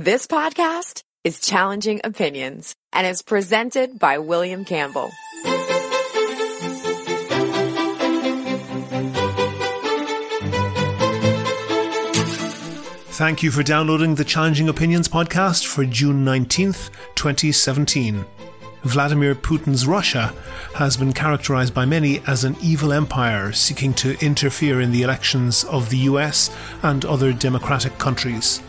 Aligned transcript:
This 0.00 0.28
podcast 0.28 1.02
is 1.24 1.40
Challenging 1.40 2.02
Opinions 2.04 2.76
and 2.92 3.04
is 3.04 3.20
presented 3.20 3.98
by 3.98 4.18
William 4.18 4.64
Campbell. 4.64 5.10
Thank 13.10 13.42
you 13.42 13.50
for 13.50 13.64
downloading 13.64 14.14
the 14.14 14.24
Challenging 14.24 14.68
Opinions 14.68 15.08
podcast 15.08 15.66
for 15.66 15.84
June 15.84 16.24
19th, 16.24 16.90
2017. 17.16 18.24
Vladimir 18.84 19.34
Putin's 19.34 19.84
Russia 19.84 20.32
has 20.74 20.96
been 20.96 21.12
characterized 21.12 21.74
by 21.74 21.84
many 21.84 22.20
as 22.28 22.44
an 22.44 22.56
evil 22.62 22.92
empire 22.92 23.50
seeking 23.50 23.92
to 23.94 24.16
interfere 24.24 24.80
in 24.80 24.92
the 24.92 25.02
elections 25.02 25.64
of 25.64 25.90
the 25.90 25.98
US 26.10 26.56
and 26.84 27.04
other 27.04 27.32
democratic 27.32 27.98
countries. 27.98 28.62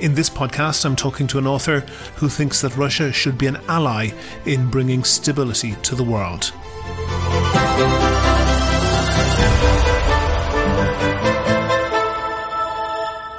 In 0.00 0.14
this 0.14 0.30
podcast, 0.30 0.84
I'm 0.84 0.94
talking 0.94 1.26
to 1.26 1.38
an 1.38 1.46
author 1.48 1.80
who 2.14 2.28
thinks 2.28 2.60
that 2.60 2.76
Russia 2.76 3.12
should 3.12 3.36
be 3.36 3.48
an 3.48 3.56
ally 3.68 4.10
in 4.46 4.70
bringing 4.70 5.02
stability 5.02 5.74
to 5.82 5.96
the 5.96 6.04
world. 6.04 6.52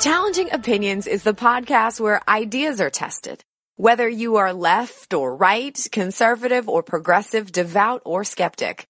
Challenging 0.01 0.51
Opinions 0.51 1.07
is 1.07 1.23
the 1.23 1.33
podcast 1.33 2.01
where 2.01 2.21
ideas 2.27 2.81
are 2.81 2.89
tested. 2.89 3.41
Whether 3.77 4.09
you 4.09 4.35
are 4.35 4.51
left 4.51 5.13
or 5.13 5.33
right, 5.33 5.79
conservative 5.93 6.67
or 6.67 6.83
progressive, 6.83 7.53
devout 7.53 8.01
or 8.03 8.25
skeptic. 8.25 8.85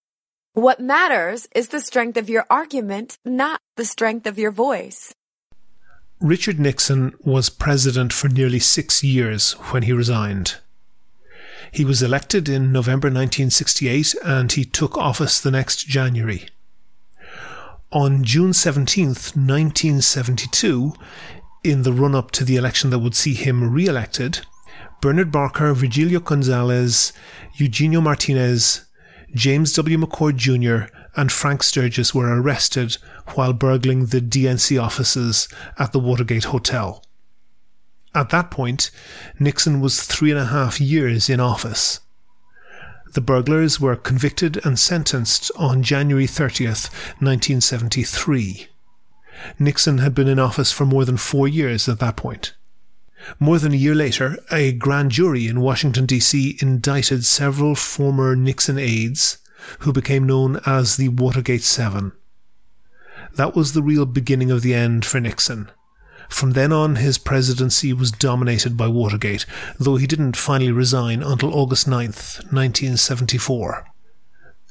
What 0.53 0.79
matters 0.79 1.47
is 1.53 1.67
the 1.67 1.79
strength 1.79 2.17
of 2.17 2.31
your 2.31 2.47
argument, 2.49 3.19
not 3.23 3.61
the 3.77 3.85
strength 3.85 4.25
of 4.25 4.39
your 4.39 4.51
voice. 4.51 5.13
Richard 6.21 6.59
Nixon 6.59 7.13
was 7.21 7.49
president 7.49 8.11
for 8.11 8.27
nearly 8.27 8.59
six 8.59 9.01
years 9.03 9.53
when 9.71 9.83
he 9.83 9.93
resigned. 9.93 10.57
He 11.71 11.85
was 11.85 12.01
elected 12.01 12.49
in 12.49 12.73
November 12.73 13.07
1968 13.07 14.15
and 14.25 14.51
he 14.51 14.65
took 14.65 14.97
office 14.97 15.39
the 15.39 15.51
next 15.51 15.87
January. 15.87 16.49
On 17.93 18.23
June 18.23 18.51
17th, 18.51 19.37
1972, 19.37 20.93
in 21.63 21.83
the 21.83 21.93
run 21.93 22.13
up 22.13 22.31
to 22.31 22.43
the 22.43 22.57
election 22.57 22.89
that 22.89 22.99
would 22.99 23.15
see 23.15 23.33
him 23.33 23.71
re 23.71 23.85
elected, 23.85 24.41
Bernard 25.01 25.31
Barker, 25.31 25.73
Virgilio 25.73 26.19
Gonzalez, 26.19 27.13
Eugenio 27.55 28.01
Martinez, 28.01 28.85
James 29.33 29.71
W. 29.73 29.97
McCord 29.97 30.35
Jr., 30.35 30.93
and 31.15 31.31
Frank 31.31 31.63
Sturgis 31.63 32.13
were 32.13 32.41
arrested 32.41 32.97
while 33.35 33.53
burgling 33.53 34.07
the 34.07 34.21
DNC 34.21 34.81
offices 34.81 35.47
at 35.77 35.91
the 35.91 35.99
Watergate 35.99 36.45
Hotel. 36.45 37.03
At 38.15 38.29
that 38.29 38.49
point, 38.49 38.89
Nixon 39.39 39.81
was 39.81 40.03
three 40.03 40.31
and 40.31 40.39
a 40.39 40.45
half 40.45 40.81
years 40.81 41.29
in 41.29 41.39
office. 41.39 41.99
The 43.13 43.21
burglars 43.21 43.79
were 43.79 43.95
convicted 43.95 44.63
and 44.65 44.77
sentenced 44.77 45.51
on 45.57 45.83
January 45.83 46.27
30th, 46.27 46.91
1973. 47.19 48.67
Nixon 49.57 49.97
had 49.99 50.13
been 50.13 50.27
in 50.27 50.39
office 50.39 50.71
for 50.71 50.85
more 50.85 51.05
than 51.05 51.17
four 51.17 51.47
years 51.47 51.89
at 51.89 51.99
that 51.99 52.15
point. 52.15 52.53
More 53.39 53.59
than 53.59 53.73
a 53.73 53.77
year 53.77 53.95
later, 53.95 54.37
a 54.51 54.71
grand 54.71 55.11
jury 55.11 55.47
in 55.47 55.61
Washington, 55.61 56.05
D.C. 56.05 56.57
indicted 56.61 57.25
several 57.25 57.75
former 57.75 58.35
Nixon 58.35 58.77
aides 58.77 59.39
who 59.79 59.93
became 59.93 60.25
known 60.25 60.59
as 60.65 60.97
the 60.97 61.09
Watergate 61.09 61.63
Seven. 61.63 62.11
That 63.35 63.55
was 63.55 63.73
the 63.73 63.83
real 63.83 64.05
beginning 64.05 64.51
of 64.51 64.61
the 64.61 64.73
end 64.73 65.05
for 65.05 65.19
Nixon. 65.19 65.71
From 66.29 66.51
then 66.51 66.71
on, 66.71 66.97
his 66.97 67.17
presidency 67.17 67.91
was 67.91 68.11
dominated 68.11 68.77
by 68.77 68.87
Watergate, 68.87 69.45
though 69.79 69.95
he 69.95 70.07
didn't 70.07 70.37
finally 70.37 70.71
resign 70.71 71.23
until 71.23 71.53
August 71.53 71.87
9th, 71.87 72.43
1974. 72.51 73.85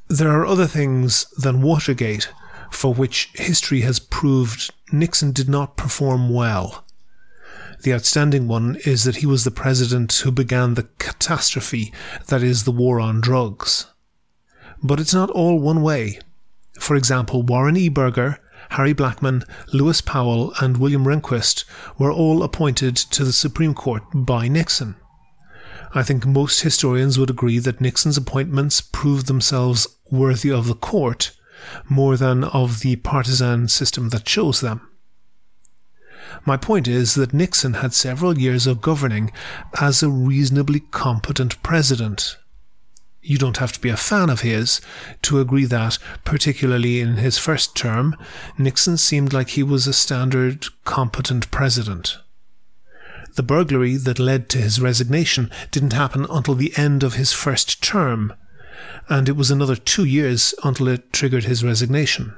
There 0.09 0.31
are 0.31 0.47
other 0.47 0.67
things 0.67 1.27
than 1.37 1.63
Watergate 1.63 2.31
for 2.71 2.95
which 2.95 3.31
history 3.35 3.81
has 3.83 3.99
proved 3.99 4.71
Nixon 4.93 5.33
did 5.33 5.49
not 5.49 5.77
perform 5.77 6.31
well. 6.31 6.85
The 7.83 7.95
outstanding 7.95 8.49
one 8.49 8.77
is 8.85 9.05
that 9.05 9.17
he 9.17 9.27
was 9.27 9.45
the 9.45 9.51
president 9.51 10.13
who 10.13 10.33
began 10.33 10.75
the 10.75 10.89
catastrophe 10.99 11.93
that 12.27 12.43
is 12.43 12.65
the 12.65 12.73
war 12.73 13.01
on 13.01 13.21
drugs. 13.21 13.87
But 14.83 15.01
it's 15.01 15.15
not 15.15 15.31
all 15.31 15.59
one 15.59 15.83
way. 15.83 16.21
For 16.79 16.97
example, 16.97 17.43
Warren 17.43 17.77
E. 17.77 17.89
Burger 17.89 18.39
Harry 18.71 18.95
Blackmun, 18.95 19.49
Lewis 19.73 20.01
Powell, 20.01 20.53
and 20.61 20.77
William 20.77 21.05
Rehnquist 21.05 21.65
were 21.99 22.13
all 22.13 22.43
appointed 22.43 22.97
to 22.97 23.25
the 23.25 23.33
Supreme 23.33 23.75
Court 23.75 24.03
by 24.13 24.49
Nixon. 24.49 24.97
I 25.95 26.03
think 26.03 26.27
most 26.27 26.61
historians 26.61 27.19
would 27.19 27.31
agree 27.31 27.59
that 27.61 27.81
Nixon's 27.81 28.19
appointments 28.19 28.81
proved 28.81 29.27
themselves 29.27 29.87
worthy 30.11 30.51
of 30.51 30.67
the 30.67 30.75
court 30.75 31.33
more 31.89 32.17
than 32.17 32.45
of 32.45 32.81
the 32.81 32.97
partisan 32.97 33.69
system 33.69 34.11
that 34.11 34.25
chose 34.25 34.61
them. 34.61 34.83
My 36.45 36.57
point 36.59 36.87
is 36.87 37.15
that 37.15 37.33
Nixon 37.33 37.75
had 37.75 37.95
several 37.95 38.39
years 38.39 38.67
of 38.67 38.83
governing 38.83 39.33
as 39.81 40.03
a 40.03 40.11
reasonably 40.11 40.81
competent 40.81 41.61
president. 41.63 42.37
You 43.29 43.37
don't 43.37 43.59
have 43.59 43.73
to 43.73 43.81
be 43.81 43.91
a 43.91 43.97
fan 43.99 44.31
of 44.31 44.41
his 44.41 44.81
to 45.21 45.39
agree 45.39 45.67
that, 45.67 45.99
particularly 46.25 47.03
in 47.03 47.17
his 47.17 47.37
first 47.37 47.77
term, 47.77 48.17
Nixon 48.57 48.97
seemed 48.97 49.35
like 49.35 49.51
he 49.51 49.63
was 49.63 49.87
a 49.87 49.93
standard, 49.93 50.65
competent 50.85 51.51
president. 51.51 52.17
The 53.35 53.43
burglary 53.43 53.97
that 53.97 54.19
led 54.19 54.49
to 54.49 54.59
his 54.59 54.81
resignation 54.81 55.51
didn't 55.71 55.93
happen 55.93 56.25
until 56.31 56.55
the 56.55 56.73
end 56.79 57.03
of 57.03 57.15
his 57.15 57.35
first 57.35 57.83
term, 57.83 58.33
and 59.11 59.29
it 59.29 59.37
was 59.37 59.51
another 59.51 59.77
two 59.77 60.07
years 60.07 60.55
until 60.65 60.89
it 60.89 61.13
triggered 61.13 61.45
his 61.45 61.63
resignation. 61.63 62.35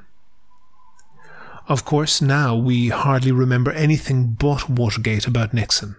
Of 1.69 1.85
course, 1.85 2.21
now 2.21 2.53
we 2.53 2.89
hardly 2.89 3.31
remember 3.31 3.71
anything 3.71 4.35
but 4.37 4.69
Watergate 4.69 5.25
about 5.25 5.53
Nixon. 5.53 5.95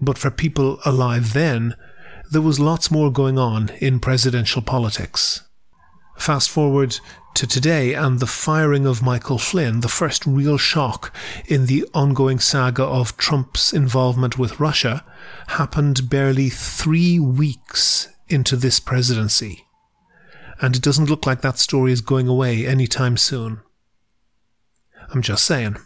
But 0.00 0.18
for 0.18 0.32
people 0.32 0.80
alive 0.84 1.34
then, 1.34 1.76
there 2.32 2.40
was 2.40 2.58
lots 2.58 2.90
more 2.90 3.12
going 3.12 3.38
on 3.38 3.68
in 3.78 4.00
presidential 4.00 4.62
politics. 4.62 5.42
Fast 6.16 6.48
forward 6.48 6.98
to 7.34 7.46
today 7.46 7.92
and 7.92 8.20
the 8.20 8.26
firing 8.26 8.86
of 8.86 9.02
Michael 9.02 9.36
Flynn, 9.36 9.80
the 9.80 9.88
first 9.88 10.24
real 10.24 10.56
shock 10.56 11.14
in 11.44 11.66
the 11.66 11.84
ongoing 11.92 12.38
saga 12.38 12.84
of 12.84 13.18
Trump's 13.18 13.74
involvement 13.74 14.38
with 14.38 14.58
Russia, 14.58 15.04
happened 15.48 16.08
barely 16.08 16.48
three 16.48 17.18
weeks 17.18 18.08
into 18.28 18.56
this 18.56 18.80
presidency. 18.80 19.66
And 20.58 20.74
it 20.74 20.82
doesn't 20.82 21.10
look 21.10 21.26
like 21.26 21.42
that 21.42 21.58
story 21.58 21.92
is 21.92 22.00
going 22.00 22.28
away 22.28 22.66
anytime 22.66 23.18
soon. 23.18 23.60
I'm 25.10 25.20
just 25.20 25.44
saying. 25.44 25.76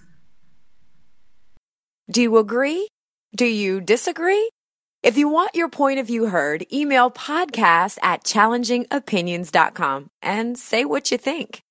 Do 2.09 2.23
you 2.23 2.37
agree? 2.37 2.89
Do 3.35 3.47
you 3.47 3.81
disagree? 3.81 4.49
If 5.07 5.17
you 5.17 5.29
want 5.29 5.55
your 5.55 5.69
point 5.69 6.01
of 6.01 6.09
view 6.09 6.27
heard, 6.27 6.67
email 6.73 7.13
podcast 7.13 7.99
at 8.03 8.25
challengingopinions.com 8.25 10.11
and 10.21 10.59
say 10.59 10.85
what 10.85 11.13
you 11.13 11.17
think. 11.17 11.63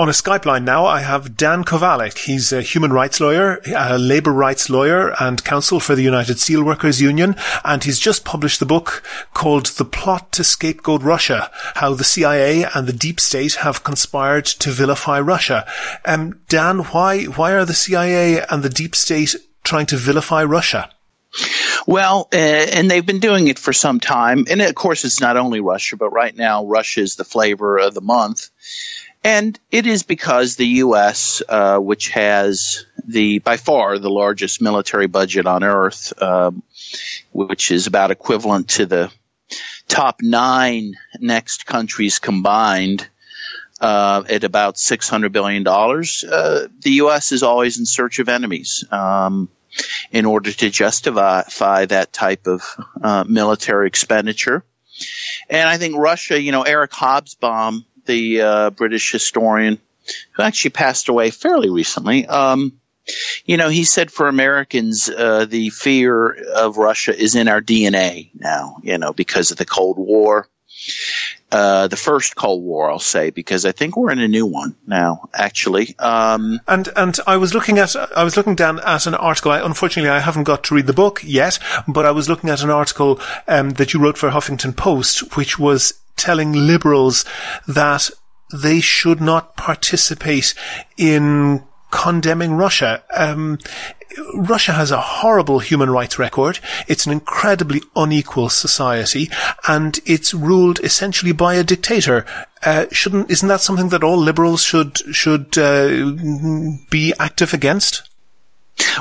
On 0.00 0.08
a 0.08 0.12
Skype 0.12 0.46
line 0.46 0.64
now, 0.64 0.86
I 0.86 1.02
have 1.02 1.36
Dan 1.36 1.62
Kovalik. 1.62 2.16
He's 2.16 2.54
a 2.54 2.62
human 2.62 2.90
rights 2.90 3.20
lawyer, 3.20 3.60
a 3.76 3.98
labour 3.98 4.32
rights 4.32 4.70
lawyer, 4.70 5.14
and 5.20 5.44
counsel 5.44 5.78
for 5.78 5.94
the 5.94 6.02
United 6.02 6.38
Steelworkers 6.38 7.02
Union. 7.02 7.36
And 7.66 7.84
he's 7.84 7.98
just 7.98 8.24
published 8.24 8.60
the 8.60 8.64
book 8.64 9.02
called 9.34 9.66
The 9.66 9.84
Plot 9.84 10.32
to 10.32 10.42
Scapegoat 10.42 11.02
Russia 11.02 11.50
How 11.74 11.92
the 11.92 12.04
CIA 12.04 12.64
and 12.74 12.86
the 12.86 12.94
Deep 12.94 13.20
State 13.20 13.56
Have 13.56 13.84
Conspired 13.84 14.46
to 14.46 14.70
Vilify 14.70 15.20
Russia. 15.20 15.66
Um, 16.06 16.40
Dan, 16.48 16.78
why, 16.78 17.24
why 17.24 17.52
are 17.52 17.66
the 17.66 17.74
CIA 17.74 18.42
and 18.48 18.62
the 18.62 18.70
Deep 18.70 18.96
State 18.96 19.36
trying 19.64 19.84
to 19.84 19.98
vilify 19.98 20.42
Russia? 20.44 20.88
Well, 21.86 22.28
uh, 22.32 22.36
and 22.36 22.90
they've 22.90 23.04
been 23.04 23.20
doing 23.20 23.48
it 23.48 23.58
for 23.58 23.74
some 23.74 24.00
time. 24.00 24.46
And 24.48 24.62
of 24.62 24.74
course, 24.74 25.04
it's 25.04 25.20
not 25.20 25.36
only 25.36 25.60
Russia, 25.60 25.98
but 25.98 26.10
right 26.10 26.34
now, 26.34 26.64
Russia 26.64 27.02
is 27.02 27.16
the 27.16 27.24
flavor 27.24 27.78
of 27.78 27.92
the 27.92 28.00
month. 28.00 28.48
And 29.22 29.58
it 29.70 29.86
is 29.86 30.02
because 30.02 30.56
the 30.56 30.66
U.S., 30.66 31.42
uh, 31.48 31.78
which 31.78 32.08
has 32.10 32.86
the 33.06 33.38
by 33.40 33.56
far 33.56 33.98
the 33.98 34.10
largest 34.10 34.62
military 34.62 35.08
budget 35.08 35.46
on 35.46 35.62
earth, 35.62 36.12
um, 36.22 36.62
which 37.32 37.70
is 37.70 37.86
about 37.86 38.10
equivalent 38.10 38.68
to 38.70 38.86
the 38.86 39.12
top 39.88 40.20
nine 40.22 40.94
next 41.18 41.66
countries 41.66 42.18
combined, 42.18 43.08
uh, 43.80 44.22
at 44.28 44.44
about 44.44 44.78
six 44.78 45.08
hundred 45.08 45.32
billion 45.32 45.64
dollars, 45.64 46.24
uh, 46.24 46.68
the 46.80 46.92
U.S. 46.92 47.32
is 47.32 47.42
always 47.42 47.78
in 47.78 47.86
search 47.86 48.18
of 48.18 48.28
enemies. 48.28 48.84
Um, 48.90 49.48
in 50.10 50.24
order 50.24 50.50
to 50.50 50.68
justify 50.68 51.86
that 51.86 52.12
type 52.12 52.48
of 52.48 52.62
uh, 53.00 53.24
military 53.28 53.86
expenditure. 53.86 54.64
And 55.48 55.68
I 55.68 55.78
think 55.78 55.96
Russia, 55.96 56.40
you 56.40 56.50
know, 56.50 56.62
Eric 56.62 56.90
Hobsbawm 56.90 57.84
the 58.06 58.40
uh, 58.40 58.70
British 58.70 59.12
historian, 59.12 59.78
who 60.32 60.42
actually 60.42 60.70
passed 60.70 61.08
away 61.08 61.30
fairly 61.30 61.70
recently. 61.70 62.26
Um, 62.26 62.80
you 63.44 63.56
know, 63.56 63.68
he 63.68 63.84
said 63.84 64.10
for 64.10 64.28
Americans, 64.28 65.08
uh, 65.08 65.46
the 65.46 65.70
fear 65.70 66.32
of 66.54 66.76
Russia 66.76 67.16
is 67.16 67.34
in 67.34 67.48
our 67.48 67.60
DNA 67.60 68.30
now, 68.34 68.76
you 68.82 68.98
know, 68.98 69.12
because 69.12 69.50
of 69.50 69.56
the 69.56 69.64
Cold 69.64 69.98
War. 69.98 70.48
Uh, 71.52 71.88
the 71.88 71.96
first 71.96 72.36
Cold 72.36 72.62
War, 72.62 72.90
I'll 72.90 73.00
say, 73.00 73.30
because 73.30 73.66
I 73.66 73.72
think 73.72 73.96
we're 73.96 74.12
in 74.12 74.20
a 74.20 74.28
new 74.28 74.46
one 74.46 74.76
now, 74.86 75.28
actually. 75.34 75.96
Um, 75.98 76.60
and 76.68 76.88
and 76.94 77.18
I 77.26 77.38
was 77.38 77.52
looking 77.52 77.78
at 77.78 77.96
I 78.16 78.22
was 78.22 78.36
looking 78.36 78.54
down 78.54 78.78
at 78.80 79.06
an 79.06 79.14
article. 79.14 79.50
I, 79.50 79.60
unfortunately, 79.60 80.10
I 80.10 80.20
haven't 80.20 80.44
got 80.44 80.62
to 80.64 80.74
read 80.76 80.86
the 80.86 80.92
book 80.92 81.20
yet, 81.24 81.58
but 81.88 82.06
I 82.06 82.12
was 82.12 82.28
looking 82.28 82.50
at 82.50 82.62
an 82.62 82.70
article 82.70 83.20
um, 83.48 83.70
that 83.70 83.92
you 83.92 84.00
wrote 84.00 84.16
for 84.16 84.30
Huffington 84.30 84.76
Post, 84.76 85.36
which 85.36 85.58
was 85.58 85.99
telling 86.16 86.52
liberals 86.52 87.24
that 87.66 88.10
they 88.52 88.80
should 88.80 89.20
not 89.20 89.56
participate 89.56 90.54
in 90.96 91.64
condemning 91.90 92.54
Russia. 92.54 93.02
Um, 93.14 93.58
Russia 94.34 94.72
has 94.72 94.90
a 94.90 95.00
horrible 95.00 95.60
human 95.60 95.90
rights 95.90 96.18
record. 96.18 96.58
It's 96.88 97.06
an 97.06 97.12
incredibly 97.12 97.80
unequal 97.94 98.48
society, 98.48 99.30
and 99.68 99.98
it's 100.04 100.34
ruled 100.34 100.80
essentially 100.80 101.32
by 101.32 101.54
a 101.54 101.64
dictator. 101.64 102.26
Uh, 102.64 102.86
shouldn't 102.90 103.30
isn't 103.30 103.48
that 103.48 103.60
something 103.60 103.90
that 103.90 104.02
all 104.02 104.18
liberals 104.18 104.62
should 104.62 104.98
should 105.14 105.56
uh, 105.56 106.10
be 106.90 107.14
active 107.18 107.54
against? 107.54 108.02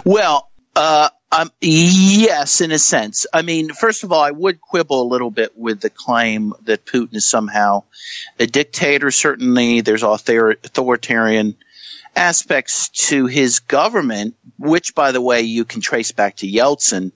Well, 0.05 0.49
uh, 0.75 1.09
um, 1.31 1.51
yes, 1.61 2.61
in 2.61 2.71
a 2.71 2.79
sense. 2.79 3.27
I 3.31 3.43
mean, 3.43 3.69
first 3.69 4.03
of 4.03 4.11
all, 4.11 4.21
I 4.21 4.31
would 4.31 4.59
quibble 4.59 5.03
a 5.03 5.07
little 5.09 5.29
bit 5.29 5.57
with 5.57 5.79
the 5.79 5.91
claim 5.91 6.53
that 6.63 6.85
Putin 6.85 7.15
is 7.15 7.27
somehow 7.27 7.83
a 8.39 8.47
dictator. 8.47 9.11
Certainly, 9.11 9.81
there's 9.81 10.03
author- 10.03 10.57
authoritarian 10.63 11.55
aspects 12.15 12.89
to 12.89 13.27
his 13.27 13.59
government, 13.59 14.35
which, 14.57 14.95
by 14.95 15.11
the 15.11 15.21
way, 15.21 15.41
you 15.41 15.65
can 15.65 15.81
trace 15.81 16.11
back 16.11 16.37
to 16.37 16.51
Yeltsin, 16.51 17.11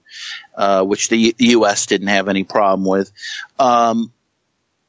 uh, 0.54 0.84
which 0.84 1.08
the 1.08 1.34
U.S. 1.38 1.86
didn't 1.86 2.08
have 2.08 2.28
any 2.28 2.44
problem 2.44 2.88
with. 2.88 3.10
Um, 3.58 4.12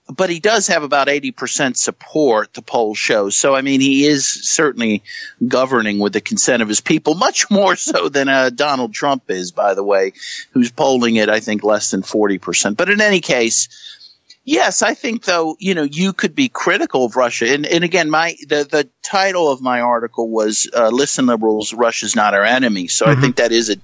but 0.07 0.29
he 0.29 0.39
does 0.39 0.67
have 0.67 0.83
about 0.83 1.07
80% 1.07 1.75
support, 1.75 2.53
the 2.53 2.61
poll 2.61 2.93
shows. 2.93 3.35
So, 3.35 3.55
I 3.55 3.61
mean, 3.61 3.81
he 3.81 4.05
is 4.05 4.27
certainly 4.27 5.03
governing 5.45 5.97
with 5.97 6.13
the 6.13 6.21
consent 6.21 6.61
of 6.61 6.67
his 6.67 6.81
people, 6.81 7.15
much 7.15 7.49
more 7.49 7.75
so 7.75 8.09
than 8.09 8.29
uh, 8.29 8.51
Donald 8.51 8.93
Trump 8.93 9.29
is, 9.29 9.51
by 9.51 9.73
the 9.73 9.83
way, 9.83 10.13
who's 10.51 10.71
polling 10.71 11.17
at, 11.17 11.29
I 11.29 11.39
think, 11.39 11.63
less 11.63 11.91
than 11.91 12.03
40%. 12.03 12.77
But 12.77 12.89
in 12.89 13.01
any 13.01 13.21
case, 13.21 13.69
Yes, 14.47 14.83
I 14.83 14.93
think 14.93 15.23
though, 15.23 15.57
you 15.59 15.73
know, 15.73 15.81
you 15.81 16.13
could 16.13 16.35
be 16.35 16.49
critical 16.49 17.05
of 17.05 17.15
Russia. 17.15 17.51
And, 17.51 17.65
and 17.65 17.83
again, 17.83 18.11
my, 18.11 18.35
the, 18.47 18.63
the 18.63 18.87
title 19.01 19.51
of 19.51 19.59
my 19.59 19.81
article 19.81 20.29
was, 20.29 20.69
uh, 20.71 20.89
listen 20.89 21.25
liberals, 21.25 21.73
Russia's 21.73 22.15
not 22.15 22.35
our 22.35 22.43
enemy. 22.43 22.87
So 22.87 23.07
mm-hmm. 23.07 23.17
I 23.17 23.21
think 23.21 23.37
that 23.37 23.51
is 23.51 23.71
a, 23.71 23.77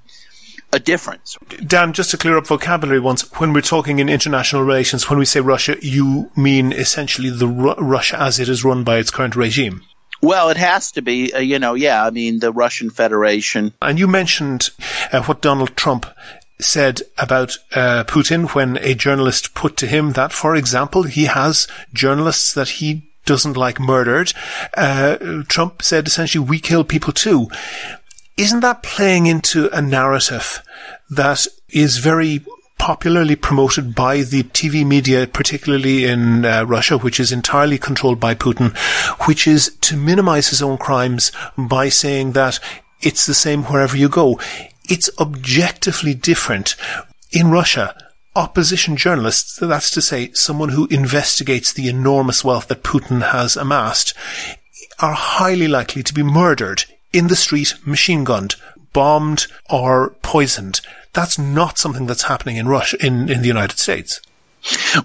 a 0.74 0.80
difference. 0.80 1.38
Dan, 1.66 1.94
just 1.94 2.12
to 2.12 2.18
clear 2.18 2.38
up 2.38 2.48
vocabulary 2.48 3.00
once, 3.00 3.30
when 3.40 3.54
we're 3.54 3.62
talking 3.62 4.00
in 4.00 4.10
international 4.10 4.64
relations, 4.64 5.10
when 5.10 5.20
we 5.20 5.26
say 5.26 5.40
Russia, 5.40 5.76
you 5.82 6.32
mean 6.36 6.72
essentially 6.72 7.30
the 7.30 7.48
Ru- 7.48 7.76
Russia 7.76 8.22
as 8.22 8.40
it 8.40 8.50
is 8.50 8.64
run 8.64 8.84
by 8.84 8.98
its 8.98 9.12
current 9.12 9.36
regime? 9.36 9.84
Well, 10.22 10.50
it 10.50 10.58
has 10.58 10.92
to 10.94 11.02
be, 11.02 11.34
uh, 11.34 11.40
you 11.40 11.58
know, 11.58 11.74
yeah, 11.74 12.06
I 12.06 12.12
mean, 12.12 12.40
the 12.40 12.52
Russian 12.52 12.90
Federation. 12.90 13.74
And 13.82 13.98
you 13.98 14.08
mentioned 14.08 14.70
uh, 15.12 15.24
what 15.24 15.42
Donald 15.42 15.76
Trump 15.76 16.06
said 16.60 17.02
about 17.18 17.58
uh, 17.74 18.04
Putin 18.08 18.50
when 18.52 18.78
a 18.78 18.94
journalist 18.94 19.56
put 19.56 19.78
to 19.78 19.88
him 19.88 20.12
that, 20.12 20.32
for 20.32 20.56
example, 20.56 21.04
he 21.04 21.26
has 21.26 21.68
journalists 21.92 22.54
that 22.54 22.70
he 22.70 23.12
doesn't 23.26 23.58
like 23.58 23.80
murdered. 23.80 24.34
Uh, 24.76 25.44
Trump 25.48 25.82
said 25.82 26.08
essentially, 26.08 26.44
we 26.44 26.60
kill 26.60 26.84
people 26.84 27.14
too. 27.14 27.48
Isn't 28.38 28.62
that 28.62 28.84
playing 28.84 29.26
into 29.28 29.70
a 29.70 29.82
narrative 29.82 30.62
that 31.10 31.48
is 31.70 31.98
very 31.98 32.44
popularly 32.82 33.36
promoted 33.36 33.94
by 33.94 34.24
the 34.24 34.42
TV 34.42 34.84
media, 34.84 35.28
particularly 35.28 36.06
in 36.06 36.44
uh, 36.44 36.64
Russia, 36.64 36.98
which 36.98 37.20
is 37.20 37.32
entirely 37.32 37.78
controlled 37.78 38.20
by 38.20 38.34
Putin, 38.34 38.76
which 39.28 39.46
is 39.46 39.78
to 39.82 39.96
minimize 39.96 40.48
his 40.48 40.64
own 40.64 40.80
crimes 40.80 41.32
by 41.56 41.90
saying 41.90 42.32
that 42.32 42.60
it's 43.02 43.28
the 43.28 43.36
same 43.36 43.64
wherever 43.66 43.96
you 43.96 44.10
go. 44.10 44.40
It's 44.90 45.12
objectively 45.20 46.16
different. 46.16 46.76
In 47.32 47.52
Russia, 47.52 47.96
opposition 48.36 48.98
journalists, 48.98 49.58
that's 49.58 49.92
to 49.92 50.02
say, 50.02 50.32
someone 50.34 50.70
who 50.70 50.88
investigates 50.88 51.72
the 51.72 51.88
enormous 51.88 52.44
wealth 52.44 52.68
that 52.70 52.84
Putin 52.84 53.32
has 53.32 53.56
amassed, 53.56 54.16
are 55.00 55.14
highly 55.14 55.68
likely 55.68 56.02
to 56.02 56.14
be 56.14 56.24
murdered 56.24 56.86
in 57.14 57.28
the 57.28 57.36
street, 57.36 57.76
machine 57.86 58.24
gunned, 58.24 58.56
bombed, 58.94 59.48
or 59.70 60.12
poisoned. 60.22 60.82
That's 61.14 61.38
not 61.38 61.78
something 61.78 62.08
that's 62.08 62.24
happening 62.24 62.58
in 62.58 62.68
Russia, 62.68 62.98
in, 63.06 63.30
in 63.30 63.42
the 63.42 63.48
United 63.48 63.78
States. 63.78 64.22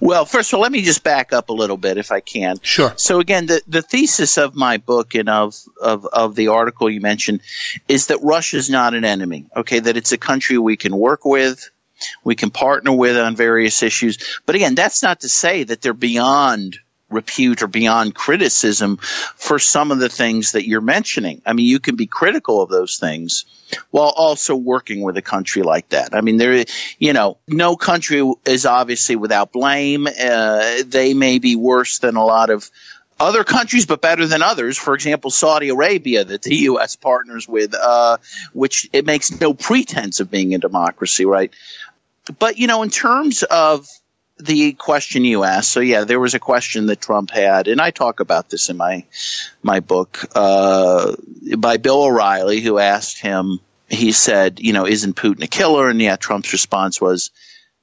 Well, 0.01 0.27
first 0.27 0.53
of 0.53 0.57
all, 0.57 0.63
let 0.63 0.73
me 0.73 0.83
just 0.83 1.03
back 1.03 1.33
up 1.33 1.49
a 1.49 1.53
little 1.53 1.79
bit 1.79 1.97
if 1.97 2.13
I 2.13 2.21
can. 2.21 2.59
Sure. 2.61 2.93
So 2.97 3.21
again, 3.21 3.47
the, 3.47 3.63
the 3.67 3.83
thesis 3.83 4.37
of 4.37 4.55
my 4.55 4.77
book 4.77 5.15
and 5.15 5.29
of, 5.29 5.57
of, 5.81 6.05
of 6.07 6.35
the 6.35 6.49
article 6.49 6.91
you 6.91 7.01
mentioned 7.01 7.41
is 7.89 8.09
that 8.09 8.19
Russia 8.23 8.59
is 8.59 8.69
not 8.69 8.95
an 8.95 9.05
enemy. 9.05 9.47
Okay. 9.57 9.79
That 9.79 9.97
it's 9.97 10.13
a 10.13 10.19
country 10.19 10.59
we 10.59 10.77
can 10.77 10.97
work 10.97 11.25
with. 11.25 11.71
We 12.23 12.35
can 12.35 12.51
partner 12.51 12.93
with 12.93 13.17
on 13.17 13.35
various 13.35 13.83
issues. 13.83 14.41
But 14.45 14.57
again, 14.57 14.75
that's 14.75 15.03
not 15.03 15.21
to 15.21 15.29
say 15.31 15.65
that 15.65 15.81
they're 15.81 15.95
beyond 15.95 16.79
repute 17.11 17.63
or 17.63 17.69
beyond 17.69 18.15
criticism 18.15 18.97
for 18.97 19.59
some 19.59 19.93
of 19.93 19.99
the 19.99 20.09
things 20.09 20.53
that 20.53 20.67
you're 20.67 20.81
mentioning. 20.81 21.41
I 21.47 21.53
mean, 21.53 21.67
you 21.67 21.79
can 21.79 21.97
be 21.97 22.07
critical 22.07 22.63
of 22.63 22.69
those 22.69 22.99
things 22.99 23.45
while 23.91 24.13
also 24.17 24.57
working 24.57 25.03
with 25.03 25.17
a 25.17 25.23
country 25.23 25.63
like 25.63 25.89
that. 25.91 26.15
I 26.15 26.21
mean, 26.21 26.37
there, 26.37 26.65
you 26.99 27.13
know, 27.13 27.39
no 27.47 27.77
country 27.77 28.33
is 28.45 28.67
obviously 28.67 29.17
without 29.17 29.53
blame. 29.53 30.07
Uh, 30.07 30.83
they 30.85 31.15
may 31.15 31.39
be 31.39 31.57
worse 31.57 31.99
than 31.99 32.17
a 32.17 32.25
lot 32.25 32.51
of 32.51 32.71
other 33.19 33.45
countries, 33.45 33.87
but 33.87 34.01
better 34.01 34.27
than 34.27 34.43
others. 34.43 34.77
For 34.77 34.95
example, 34.95 35.31
Saudi 35.31 35.69
Arabia, 35.71 36.25
that 36.25 36.43
the 36.43 36.57
U.S. 36.57 36.97
partners 36.97 37.49
with, 37.49 37.75
uh, 37.75 38.19
which 38.53 38.89
it 38.93 39.07
makes 39.07 39.41
no 39.41 39.55
pretense 39.55 40.21
of 40.21 40.31
being 40.31 40.55
a 40.55 40.59
democracy, 40.59 41.25
right? 41.25 41.53
But, 42.39 42.59
you 42.59 42.67
know, 42.67 42.83
in 42.83 42.91
terms 42.91 43.43
of 43.45 43.89
the 44.39 44.73
question 44.73 45.25
you 45.25 45.45
asked. 45.45 45.71
So 45.71 45.81
yeah, 45.81 46.05
there 46.05 46.21
was 46.21 46.35
a 46.35 46.39
question 46.39 46.87
that 46.87 47.01
Trump 47.01 47.31
had, 47.31 47.69
and 47.69 47.81
I 47.81 47.91
talk 47.91 48.21
about 48.21 48.51
this 48.51 48.69
in 48.69 48.77
my 48.77 49.05
my 49.63 49.81
book 49.81 50.25
uh, 50.35 51.15
by 51.59 51.77
Bill 51.79 52.05
O'Reilly, 52.05 52.61
who 52.61 52.79
asked 52.79 53.21
him. 53.21 53.61
He 53.89 54.13
said, 54.13 54.61
"You 54.61 54.73
know, 54.73 54.87
isn't 54.87 55.17
Putin 55.17 55.43
a 55.45 55.47
killer?" 55.47 55.89
And 55.89 56.01
yeah, 56.01 56.17
Trump's 56.17 56.53
response 56.53 57.01
was, 57.01 57.31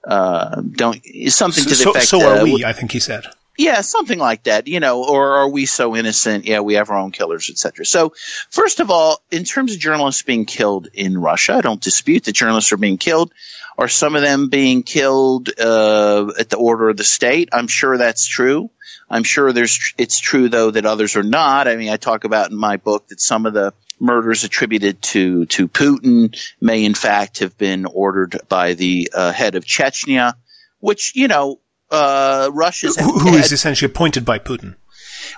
uh, 0.08 0.62
"Don't 0.62 1.01
something 1.28 1.63
to 1.63 1.70
the 1.70 1.75
so, 1.75 1.92
effect." 1.92 2.08
So 2.08 2.22
are 2.22 2.39
uh, 2.39 2.44
we? 2.44 2.66
I 2.66 2.74
think 2.74 2.92
he 2.92 3.00
said. 3.00 3.25
Yeah, 3.58 3.82
something 3.82 4.18
like 4.18 4.44
that, 4.44 4.68
you 4.68 4.80
know, 4.80 5.04
or 5.04 5.38
are 5.38 5.50
we 5.50 5.68
so 5.68 5.96
innocent? 5.96 6.46
Yeah, 6.46 6.62
we 6.62 6.74
have 6.74 6.90
our 6.90 6.98
own 6.98 7.12
killers, 7.12 7.52
etc. 7.52 7.86
So, 7.86 8.14
first 8.50 8.80
of 8.80 8.90
all, 8.90 9.22
in 9.30 9.44
terms 9.44 9.74
of 9.74 9.80
journalists 9.80 10.24
being 10.24 10.46
killed 10.46 10.88
in 10.92 11.18
Russia, 11.20 11.54
I 11.54 11.62
don't 11.62 11.80
dispute 11.80 12.24
that 12.24 12.32
journalists 12.32 12.72
are 12.72 12.78
being 12.78 12.98
killed. 12.98 13.32
Are 13.78 13.88
some 13.88 14.16
of 14.16 14.24
them 14.24 14.50
being 14.50 14.82
killed 14.82 15.50
uh, 15.60 16.32
at 16.40 16.50
the 16.50 16.58
order 16.58 16.90
of 16.90 16.98
the 16.98 17.04
state? 17.04 17.50
I'm 17.54 17.68
sure 17.68 17.98
that's 17.98 18.26
true. 18.26 18.72
I'm 19.10 19.24
sure 19.24 19.54
there's 19.54 19.94
it's 20.00 20.20
true 20.20 20.50
though 20.50 20.72
that 20.72 20.88
others 20.88 21.16
are 21.16 21.24
not. 21.24 21.68
I 21.68 21.76
mean, 21.76 21.90
I 21.90 21.98
talk 21.98 22.24
about 22.24 22.50
in 22.50 22.58
my 22.58 22.78
book 22.78 23.08
that 23.10 23.22
some 23.22 23.46
of 23.46 23.54
the 23.54 23.74
murders 24.00 24.44
attributed 24.44 25.02
to 25.02 25.46
to 25.46 25.68
Putin 25.68 26.36
may 26.60 26.84
in 26.84 26.96
fact 26.96 27.40
have 27.40 27.58
been 27.58 27.86
ordered 27.86 28.40
by 28.50 28.74
the 28.74 29.12
uh, 29.14 29.32
head 29.32 29.56
of 29.56 29.66
Chechnya, 29.66 30.34
which 30.80 31.14
you 31.16 31.28
know 31.28 31.60
uh, 31.94 32.50
Russia's 32.52 32.98
who, 32.98 33.20
who 33.20 33.36
is 33.36 33.52
essentially 33.52 33.90
appointed 33.90 34.26
by 34.26 34.40
Putin. 34.40 34.76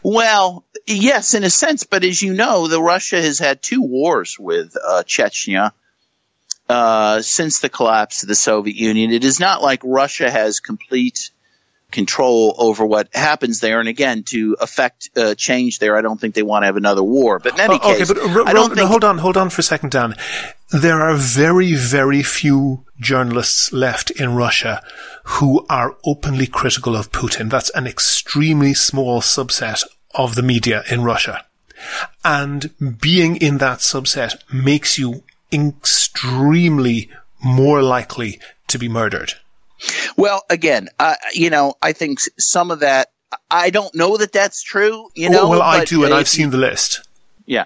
Well, 0.03 0.63
yes, 0.87 1.33
in 1.33 1.43
a 1.43 1.49
sense, 1.49 1.83
but 1.83 2.03
as 2.03 2.21
you 2.21 2.33
know, 2.33 2.67
the 2.67 2.81
Russia 2.81 3.21
has 3.21 3.39
had 3.39 3.61
two 3.61 3.81
wars 3.81 4.37
with 4.39 4.75
uh, 4.75 5.03
Chechnya 5.05 5.71
uh, 6.69 7.21
since 7.21 7.59
the 7.59 7.69
collapse 7.69 8.23
of 8.23 8.29
the 8.29 8.35
Soviet 8.35 8.75
Union. 8.75 9.11
It 9.11 9.23
is 9.23 9.39
not 9.39 9.61
like 9.61 9.81
Russia 9.83 10.31
has 10.31 10.59
complete 10.59 11.31
control 11.91 12.55
over 12.57 12.85
what 12.85 13.15
happens 13.15 13.59
there. 13.59 13.79
And 13.79 13.87
again, 13.87 14.23
to 14.23 14.57
affect 14.59 15.09
uh, 15.15 15.35
change 15.35 15.79
there, 15.79 15.97
I 15.97 16.01
don't 16.01 16.19
think 16.19 16.35
they 16.35 16.43
want 16.43 16.63
to 16.63 16.67
have 16.67 16.77
another 16.77 17.03
war. 17.03 17.39
But 17.39 17.53
in 17.53 17.59
any 17.59 17.79
oh, 17.81 17.89
okay, 17.91 17.99
case, 17.99 18.07
but 18.07 18.17
r- 18.17 18.47
I 18.47 18.53
don't 18.53 18.71
r- 18.71 18.75
think- 18.75 18.87
hold 18.87 19.03
on, 19.03 19.17
hold 19.17 19.37
on 19.37 19.49
for 19.49 19.59
a 19.59 19.63
second, 19.63 19.91
Dan. 19.91 20.15
There 20.71 21.01
are 21.01 21.15
very, 21.15 21.73
very 21.73 22.23
few 22.23 22.85
journalists 22.99 23.71
left 23.71 24.09
in 24.11 24.35
Russia 24.35 24.81
who 25.25 25.65
are 25.69 25.97
openly 26.05 26.47
critical 26.47 26.95
of 26.95 27.11
Putin. 27.11 27.49
That's 27.49 27.69
an 27.71 27.87
extremely 27.87 28.73
small 28.73 29.21
subset 29.21 29.83
of 30.13 30.35
the 30.35 30.43
media 30.43 30.83
in 30.89 31.03
Russia. 31.03 31.45
And 32.23 32.71
being 32.99 33.35
in 33.35 33.57
that 33.57 33.79
subset 33.79 34.41
makes 34.51 34.97
you 34.97 35.23
extremely 35.51 37.09
more 37.43 37.81
likely 37.81 38.39
to 38.67 38.79
be 38.79 38.89
murdered? 38.89 39.33
Well, 40.17 40.43
again, 40.49 40.89
uh, 40.99 41.15
you 41.33 41.49
know, 41.49 41.75
I 41.81 41.93
think 41.93 42.19
some 42.39 42.71
of 42.71 42.79
that 42.79 43.09
I 43.51 43.69
don't 43.69 43.93
know 43.95 44.17
that 44.17 44.31
that's 44.31 44.63
true. 44.63 45.09
You 45.13 45.29
know, 45.29 45.49
well, 45.49 45.61
I 45.61 45.85
do, 45.85 46.05
and 46.05 46.13
I've 46.13 46.27
seen 46.27 46.49
the 46.51 46.57
list. 46.57 47.07
Yeah, 47.45 47.65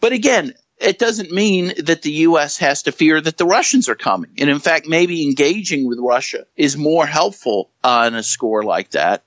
but 0.00 0.12
again, 0.12 0.54
it 0.78 0.98
doesn't 0.98 1.32
mean 1.32 1.72
that 1.84 2.02
the 2.02 2.12
U.S. 2.12 2.58
has 2.58 2.82
to 2.82 2.92
fear 2.92 3.20
that 3.20 3.38
the 3.38 3.46
Russians 3.46 3.88
are 3.88 3.94
coming. 3.94 4.32
And 4.38 4.50
in 4.50 4.58
fact, 4.58 4.86
maybe 4.86 5.26
engaging 5.26 5.86
with 5.86 5.98
Russia 6.00 6.46
is 6.56 6.76
more 6.76 7.06
helpful 7.06 7.70
on 7.82 8.14
a 8.14 8.22
score 8.22 8.62
like 8.62 8.90
that 8.90 9.24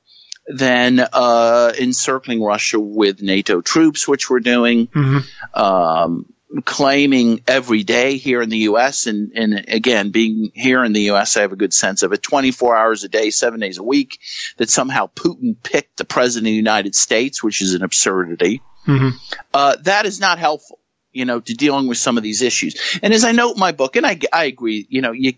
than 0.47 0.99
uh, 0.99 1.71
encircling 1.79 2.43
Russia 2.43 2.79
with 2.79 3.21
NATO 3.21 3.61
troops, 3.61 4.07
which 4.07 4.29
we're 4.29 4.39
doing. 4.39 4.87
Mm-hmm. 4.87 5.59
Um, 5.59 6.33
claiming 6.65 7.43
every 7.47 7.83
day 7.83 8.17
here 8.17 8.41
in 8.41 8.49
the 8.49 8.57
U.S. 8.57 9.05
And, 9.05 9.33
and 9.35 9.65
again, 9.67 10.09
being 10.09 10.51
here 10.55 10.83
in 10.83 10.93
the 10.93 11.01
U.S., 11.01 11.37
I 11.37 11.41
have 11.41 11.51
a 11.51 11.55
good 11.55 11.73
sense 11.73 12.01
of 12.01 12.11
it 12.11 12.23
24 12.23 12.75
hours 12.75 13.03
a 13.03 13.07
day, 13.07 13.29
seven 13.29 13.59
days 13.59 13.77
a 13.77 13.83
week, 13.83 14.19
that 14.57 14.67
somehow 14.67 15.11
Putin 15.13 15.55
picked 15.61 15.97
the 15.97 16.05
president 16.05 16.47
of 16.47 16.51
the 16.51 16.55
United 16.55 16.95
States, 16.95 17.43
which 17.43 17.61
is 17.61 17.75
an 17.75 17.83
absurdity. 17.83 18.63
Mm-hmm. 18.87 19.09
Uh, 19.53 19.75
that 19.83 20.07
is 20.07 20.19
not 20.19 20.39
helpful 20.39 20.79
you 21.11 21.25
know, 21.25 21.39
to 21.39 21.53
dealing 21.53 21.87
with 21.87 21.97
some 21.97 22.17
of 22.17 22.23
these 22.23 22.41
issues. 22.41 22.99
And 23.01 23.13
as 23.13 23.23
I 23.23 23.31
note 23.31 23.53
in 23.53 23.59
my 23.59 23.71
book, 23.71 23.95
and 23.95 24.05
I, 24.05 24.19
I 24.31 24.45
agree, 24.45 24.85
you 24.89 25.01
know, 25.01 25.11
you, 25.11 25.33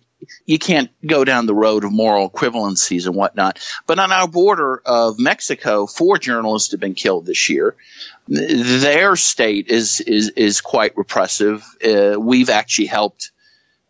you 0.46 0.60
can't 0.60 0.90
go 1.06 1.24
down 1.24 1.46
the 1.46 1.56
road 1.56 1.84
of 1.84 1.92
moral 1.92 2.30
equivalencies 2.30 3.06
and 3.06 3.16
whatnot. 3.16 3.60
But 3.88 4.00
on 4.00 4.12
our 4.12 4.28
border 4.28 4.82
of 4.86 5.20
Mexico, 5.20 5.88
four 5.88 6.18
journalists 6.18 6.72
have 6.72 6.80
been 6.80 6.94
killed 6.94 7.26
this 7.26 7.50
year. 7.50 7.76
Their 8.28 9.16
state 9.16 9.68
is 9.68 10.00
is 10.00 10.30
is 10.30 10.62
quite 10.62 10.96
repressive. 10.96 11.66
Uh, 11.84 12.18
we've 12.20 12.50
actually 12.50 12.86
helped 12.86 13.32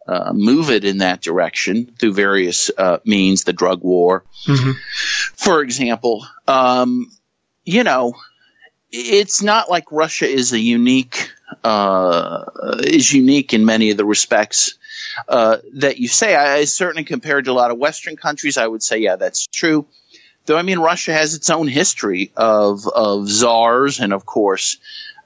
uh, 0.07 0.31
move 0.33 0.69
it 0.69 0.85
in 0.85 0.99
that 0.99 1.21
direction 1.21 1.93
through 1.99 2.13
various 2.13 2.71
uh, 2.77 2.97
means, 3.05 3.43
the 3.43 3.53
drug 3.53 3.81
war, 3.83 4.23
mm-hmm. 4.47 4.71
for 5.35 5.61
example. 5.61 6.25
Um, 6.47 7.11
you 7.65 7.83
know, 7.83 8.13
it's 8.91 9.41
not 9.41 9.69
like 9.69 9.91
Russia 9.91 10.27
is 10.27 10.53
a 10.53 10.59
unique 10.59 11.31
uh, 11.63 12.45
is 12.83 13.11
unique 13.11 13.53
in 13.53 13.65
many 13.65 13.91
of 13.91 13.97
the 13.97 14.05
respects 14.05 14.75
uh, 15.27 15.57
that 15.73 15.97
you 15.97 16.07
say. 16.07 16.35
I, 16.35 16.55
I, 16.55 16.65
certainly 16.65 17.03
compared 17.03 17.45
to 17.45 17.51
a 17.51 17.53
lot 17.53 17.71
of 17.71 17.77
Western 17.77 18.15
countries, 18.15 18.57
I 18.57 18.67
would 18.67 18.83
say, 18.83 18.99
yeah, 18.99 19.15
that's 19.15 19.47
true. 19.47 19.85
Though 20.45 20.57
I 20.57 20.63
mean, 20.63 20.79
Russia 20.79 21.13
has 21.13 21.35
its 21.35 21.49
own 21.49 21.67
history 21.67 22.31
of 22.35 22.87
of 22.87 23.29
czars, 23.29 23.99
and 23.99 24.11
of 24.11 24.25
course, 24.25 24.77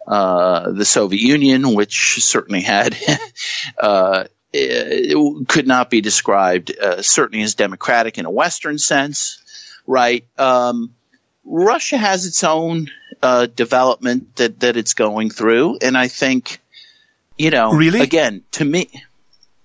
uh, 0.08 0.72
the 0.72 0.86
Soviet 0.86 1.22
Union, 1.22 1.74
which 1.74 2.24
certainly 2.24 2.62
had. 2.62 2.98
Uh, 3.78 4.26
could 5.50 5.68
not 5.68 5.90
be 5.90 6.00
described 6.00 6.72
uh, 6.78 7.02
certainly 7.02 7.44
as 7.44 7.56
democratic 7.56 8.18
in 8.18 8.26
a 8.26 8.32
Western 8.32 8.78
sense, 8.78 9.44
right? 9.86 10.26
Um, 10.38 10.96
Russia 11.44 11.98
has 11.98 12.26
its 12.26 12.44
own 12.44 12.90
uh, 13.26 13.48
development 13.48 14.36
that 14.36 14.60
that 14.60 14.78
it's 14.78 14.94
going 14.94 15.32
through, 15.32 15.80
and 15.82 15.98
I 15.98 16.08
think, 16.08 16.62
you 17.38 17.50
know, 17.50 17.72
really, 17.72 18.02
again, 18.02 18.44
to 18.52 18.64
me, 18.64 18.88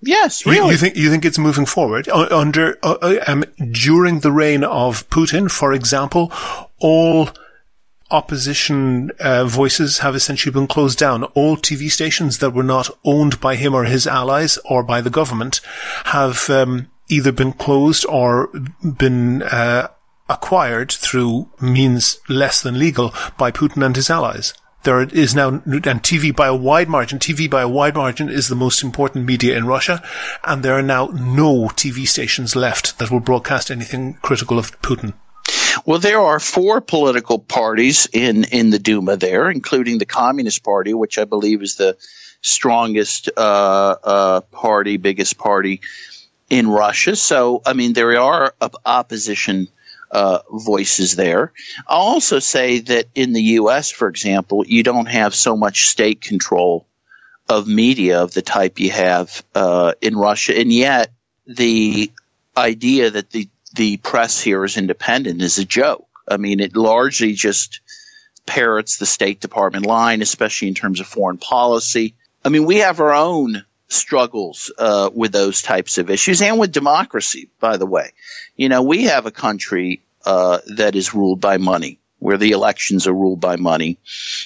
yes, 0.01 0.47
really. 0.47 0.67
You, 0.67 0.71
you 0.73 0.77
think 0.79 0.97
you 0.97 1.11
think 1.11 1.25
it's 1.27 1.39
moving 1.39 1.67
forward 1.67 2.09
under 2.09 2.79
uh, 2.83 2.97
uh, 3.03 3.25
um, 3.27 3.45
during 3.71 4.21
the 4.21 4.33
reign 4.33 4.65
of 4.65 5.09
Putin, 5.11 5.51
for 5.51 5.75
example, 5.75 6.33
all 6.79 7.29
opposition 8.11 9.11
uh, 9.21 9.45
voices 9.45 9.99
have 9.99 10.15
essentially 10.17 10.53
been 10.53 10.67
closed 10.67 10.99
down. 10.99 11.25
All 11.25 11.57
TV 11.57 11.91
stations 11.91 12.39
that 12.39 12.55
were 12.55 12.65
not 12.65 12.89
owned 13.05 13.41
by 13.41 13.57
him 13.57 13.75
or 13.75 13.85
his 13.85 14.07
allies 14.07 14.59
or 14.65 14.83
by 14.83 15.03
the 15.03 15.11
government 15.11 15.61
have 16.07 16.49
um, 16.49 16.91
either 17.09 17.31
been 17.31 17.53
closed 17.53 18.07
or 18.07 18.49
been 18.83 19.43
uh, 19.43 19.89
acquired 20.31 20.93
through 20.93 21.51
means 21.61 22.19
less 22.29 22.63
than 22.63 22.79
legal 22.79 23.13
by 23.37 23.51
Putin 23.51 23.85
and 23.85 23.97
his 23.97 24.09
allies. 24.09 24.55
There 24.85 25.03
is 25.03 25.35
now, 25.35 25.49
and 25.49 26.03
TV 26.03 26.35
by 26.35 26.47
a 26.47 26.55
wide 26.55 26.89
margin, 26.89 27.19
TV 27.19 27.51
by 27.51 27.61
a 27.61 27.69
wide 27.69 27.95
margin 27.95 28.31
is 28.31 28.49
the 28.49 28.55
most 28.55 28.83
important 28.83 29.27
media 29.27 29.55
in 29.59 29.67
Russia, 29.67 30.03
and 30.43 30.63
there 30.63 30.73
are 30.73 30.83
now 30.83 31.09
no 31.09 31.69
TV 31.69 32.09
stations 32.09 32.57
left 32.57 32.99
that 32.99 33.11
will 33.11 33.21
broadcast 33.21 33.71
anything 33.71 34.15
critical 34.23 34.59
of 34.59 34.81
Putin. 34.81 35.13
Well, 35.85 35.99
there 35.99 36.21
are 36.21 36.41
four 36.41 36.81
political 36.81 37.39
parties 37.39 38.09
in, 38.11 38.45
in 38.45 38.71
the 38.71 38.79
Duma 38.79 39.17
there, 39.17 39.51
including 39.51 39.99
the 39.99 40.07
Communist 40.07 40.63
Party, 40.65 40.95
which 40.95 41.19
I 41.19 41.25
believe 41.25 41.63
is 41.63 41.77
the 41.77 41.99
strongest 42.41 43.29
uh, 43.37 43.97
uh, 44.03 44.41
party, 44.41 44.97
biggest 44.97 45.37
party 45.37 45.83
in 46.49 46.69
Russia. 46.69 47.17
So, 47.17 47.61
I 47.67 47.75
mean, 47.75 47.93
there 47.93 48.19
are 48.19 48.55
opposition 48.87 49.69
uh, 50.11 50.41
voices 50.51 51.17
there. 51.17 51.53
I'll 51.87 52.01
also 52.01 52.39
say 52.39 52.81
that 52.81 53.07
in 53.15 53.33
the 53.33 53.43
U.S., 53.43 53.91
for 53.91 54.09
example, 54.09 54.65
you 54.67 54.83
don't 54.83 55.07
have 55.07 55.35
so 55.35 55.57
much 55.57 55.89
state 55.89 56.21
control 56.21 56.87
of 57.49 57.67
media 57.67 58.23
of 58.23 58.33
the 58.33 58.43
type 58.43 58.79
you 58.79 58.91
have 58.91 59.45
uh, 59.55 59.93
in 60.01 60.17
Russia, 60.17 60.59
and 60.59 60.73
yet 60.73 61.13
the 61.47 62.11
idea 62.57 63.11
that 63.11 63.31
the 63.31 63.49
the 63.75 63.97
press 63.99 64.41
here 64.41 64.65
is 64.65 64.77
independent 64.77 65.43
is 65.43 65.59
a 65.59 65.65
joke. 65.65 66.09
I 66.29 66.37
mean, 66.37 66.61
it 66.61 66.77
largely 66.77 67.35
just 67.35 67.81
parrots 68.47 68.99
the 68.99 69.07
State 69.07 69.41
Department 69.41 69.87
line, 69.87 70.23
especially 70.23 70.69
in 70.69 70.75
terms 70.75 71.01
of 71.01 71.07
foreign 71.07 71.39
policy. 71.39 72.15
I 72.45 72.49
mean, 72.49 72.65
we 72.65 72.79
have 72.79 73.01
our 73.01 73.13
own 73.13 73.65
struggles 73.91 74.73
uh, 74.79 75.11
with 75.13 75.33
those 75.33 75.63
types 75.63 75.99
of 75.99 76.11
issues 76.11 76.41
and 76.41 76.59
with 76.59 76.73
democracy, 76.73 77.49
by 77.59 77.77
the 77.77 77.87
way. 77.87 78.13
You 78.57 78.69
know, 78.69 78.83
we 78.83 79.05
have 79.05 79.27
a 79.27 79.31
country 79.31 80.03
uh, 80.25 80.59
that 80.77 80.95
is 80.95 81.15
ruled 81.15 81.41
by 81.41 81.59
money, 81.59 81.99
where 82.19 82.37
the 82.37 82.53
elections 82.53 83.07
are 83.07 83.13
ruled 83.13 83.41
by 83.41 83.57
money. 83.57 83.99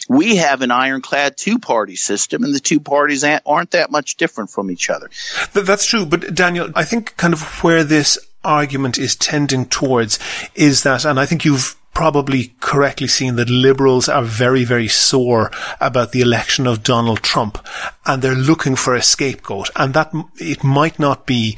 We 0.08 0.36
have 0.36 0.62
an 0.62 0.70
ironclad 0.70 1.36
two 1.36 1.58
party 1.58 1.96
system, 1.96 2.44
and 2.44 2.54
the 2.54 2.60
two 2.60 2.80
parties 2.80 3.24
aren't 3.24 3.72
that 3.72 3.90
much 3.90 4.16
different 4.16 4.50
from 4.50 4.70
each 4.70 4.90
other. 4.90 5.10
That's 5.52 5.86
true. 5.86 6.06
But 6.06 6.34
Daniel, 6.34 6.70
I 6.74 6.84
think 6.84 7.16
kind 7.16 7.34
of 7.34 7.42
where 7.62 7.84
this 7.84 8.18
argument 8.44 8.98
is 8.98 9.16
tending 9.16 9.66
towards 9.66 10.18
is 10.54 10.82
that, 10.82 11.04
and 11.04 11.18
I 11.18 11.26
think 11.26 11.44
you've 11.44 11.76
probably 11.94 12.54
correctly 12.60 13.06
seen 13.06 13.36
that 13.36 13.48
liberals 13.48 14.08
are 14.08 14.22
very, 14.22 14.64
very 14.64 14.88
sore 14.88 15.50
about 15.80 16.12
the 16.12 16.20
election 16.20 16.66
of 16.66 16.82
Donald 16.82 17.22
Trump 17.22 17.64
and 18.04 18.20
they're 18.20 18.34
looking 18.34 18.76
for 18.76 18.94
a 18.94 19.02
scapegoat. 19.02 19.70
And 19.76 19.94
that 19.94 20.12
it 20.38 20.64
might 20.64 20.98
not 20.98 21.26
be 21.26 21.56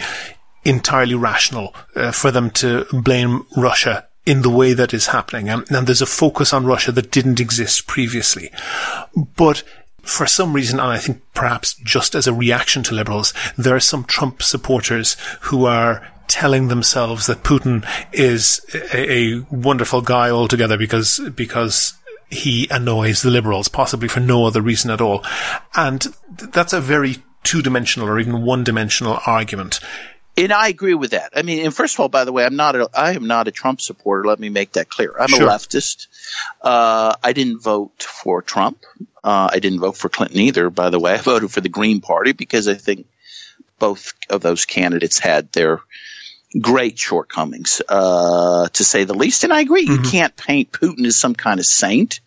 entirely 0.65 1.15
rational 1.15 1.75
uh, 1.95 2.13
for 2.13 2.31
them 2.31 2.51
to 2.51 2.87
blame 2.93 3.47
Russia 3.57 4.07
in 4.27 4.43
the 4.43 4.51
way 4.51 4.73
that 4.73 4.93
is 4.93 5.07
happening. 5.07 5.49
And, 5.49 5.71
and 5.71 5.87
there's 5.87 6.03
a 6.03 6.07
focus 6.07 6.53
on 6.53 6.67
Russia 6.67 6.93
that 6.93 7.13
didn't 7.13 7.41
exist 7.41 7.87
previously. 7.87 8.51
But 9.37 9.63
for 10.03 10.27
some 10.27 10.53
reason, 10.53 10.81
and 10.81 10.89
I 10.89 10.99
think 10.99 11.23
perhaps 11.35 11.75
just 11.75 12.15
as 12.15 12.27
a 12.27 12.35
reaction 12.35 12.83
to 12.85 12.95
liberals, 12.95 13.33
there 13.57 13.75
are 13.75 13.81
some 13.81 14.05
Trump 14.05 14.43
supporters 14.43 15.17
who 15.43 15.65
are 15.65 16.07
telling 16.29 16.69
themselves 16.69 17.27
that 17.27 17.43
Putin 17.43 17.87
is 18.13 18.61
a, 18.93 19.13
a 19.13 19.47
wonderful 19.51 20.01
guy 20.01 20.31
altogether 20.31 20.77
because, 20.77 21.21
because 21.35 21.95
he 22.29 22.69
annoys 22.71 23.23
the 23.23 23.31
liberals, 23.31 23.69
possibly 23.69 24.09
for 24.09 24.21
no 24.21 24.47
other 24.47 24.61
reason 24.61 24.91
at 24.91 25.01
all. 25.01 25.25
And 25.75 26.07
that's 26.29 26.73
a 26.73 26.81
very 26.81 27.17
two 27.45 27.63
dimensional 27.63 28.09
or 28.09 28.19
even 28.19 28.43
one 28.43 28.65
dimensional 28.65 29.21
argument. 29.27 29.81
And 30.39 30.53
I 30.53 30.69
agree 30.69 30.95
with 30.95 31.13
that. 31.13 31.33
I 31.35 31.43
mean, 31.43 31.65
and 31.65 31.75
first 31.75 31.95
of 31.95 32.01
all, 32.01 32.09
by 32.11 32.25
the 32.25 32.33
way, 32.33 32.45
I'm 32.45 32.57
not 32.57 32.77
a, 32.77 32.91
I 32.93 33.15
am 33.15 33.27
not 33.27 33.49
a 33.49 33.51
Trump 33.51 33.81
supporter. 33.81 34.29
Let 34.29 34.39
me 34.39 34.51
make 34.51 34.73
that 34.73 34.91
clear. 34.91 35.15
I'm 35.19 35.29
sure. 35.29 35.47
a 35.47 35.51
leftist. 35.51 36.09
Uh, 36.61 37.15
I 37.23 37.33
didn't 37.33 37.61
vote 37.61 38.03
for 38.03 38.43
Trump. 38.43 38.85
Uh, 39.25 39.49
I 39.51 39.61
didn't 39.61 39.81
vote 39.81 39.97
for 39.97 40.11
Clinton 40.11 40.41
either, 40.41 40.69
by 40.69 40.91
the 40.91 41.01
way. 41.01 41.15
I 41.15 41.19
voted 41.19 41.51
for 41.51 41.63
the 41.63 41.71
Green 41.71 42.03
Party 42.03 42.33
because 42.33 42.69
I 42.69 42.75
think 42.75 43.07
both 43.79 44.13
of 44.29 44.43
those 44.43 44.67
candidates 44.67 45.19
had 45.19 45.53
their 45.53 45.81
great 46.61 46.99
shortcomings, 46.99 47.83
uh, 47.89 48.69
to 48.69 48.85
say 48.85 49.05
the 49.05 49.15
least. 49.15 49.45
And 49.45 49.53
I 49.53 49.61
agree, 49.61 49.87
mm-hmm. 49.87 50.05
you 50.05 50.11
can't 50.11 50.37
paint 50.37 50.73
Putin 50.73 51.07
as 51.07 51.17
some 51.17 51.35
kind 51.35 51.61
of 51.61 51.67
saint. 51.67 52.21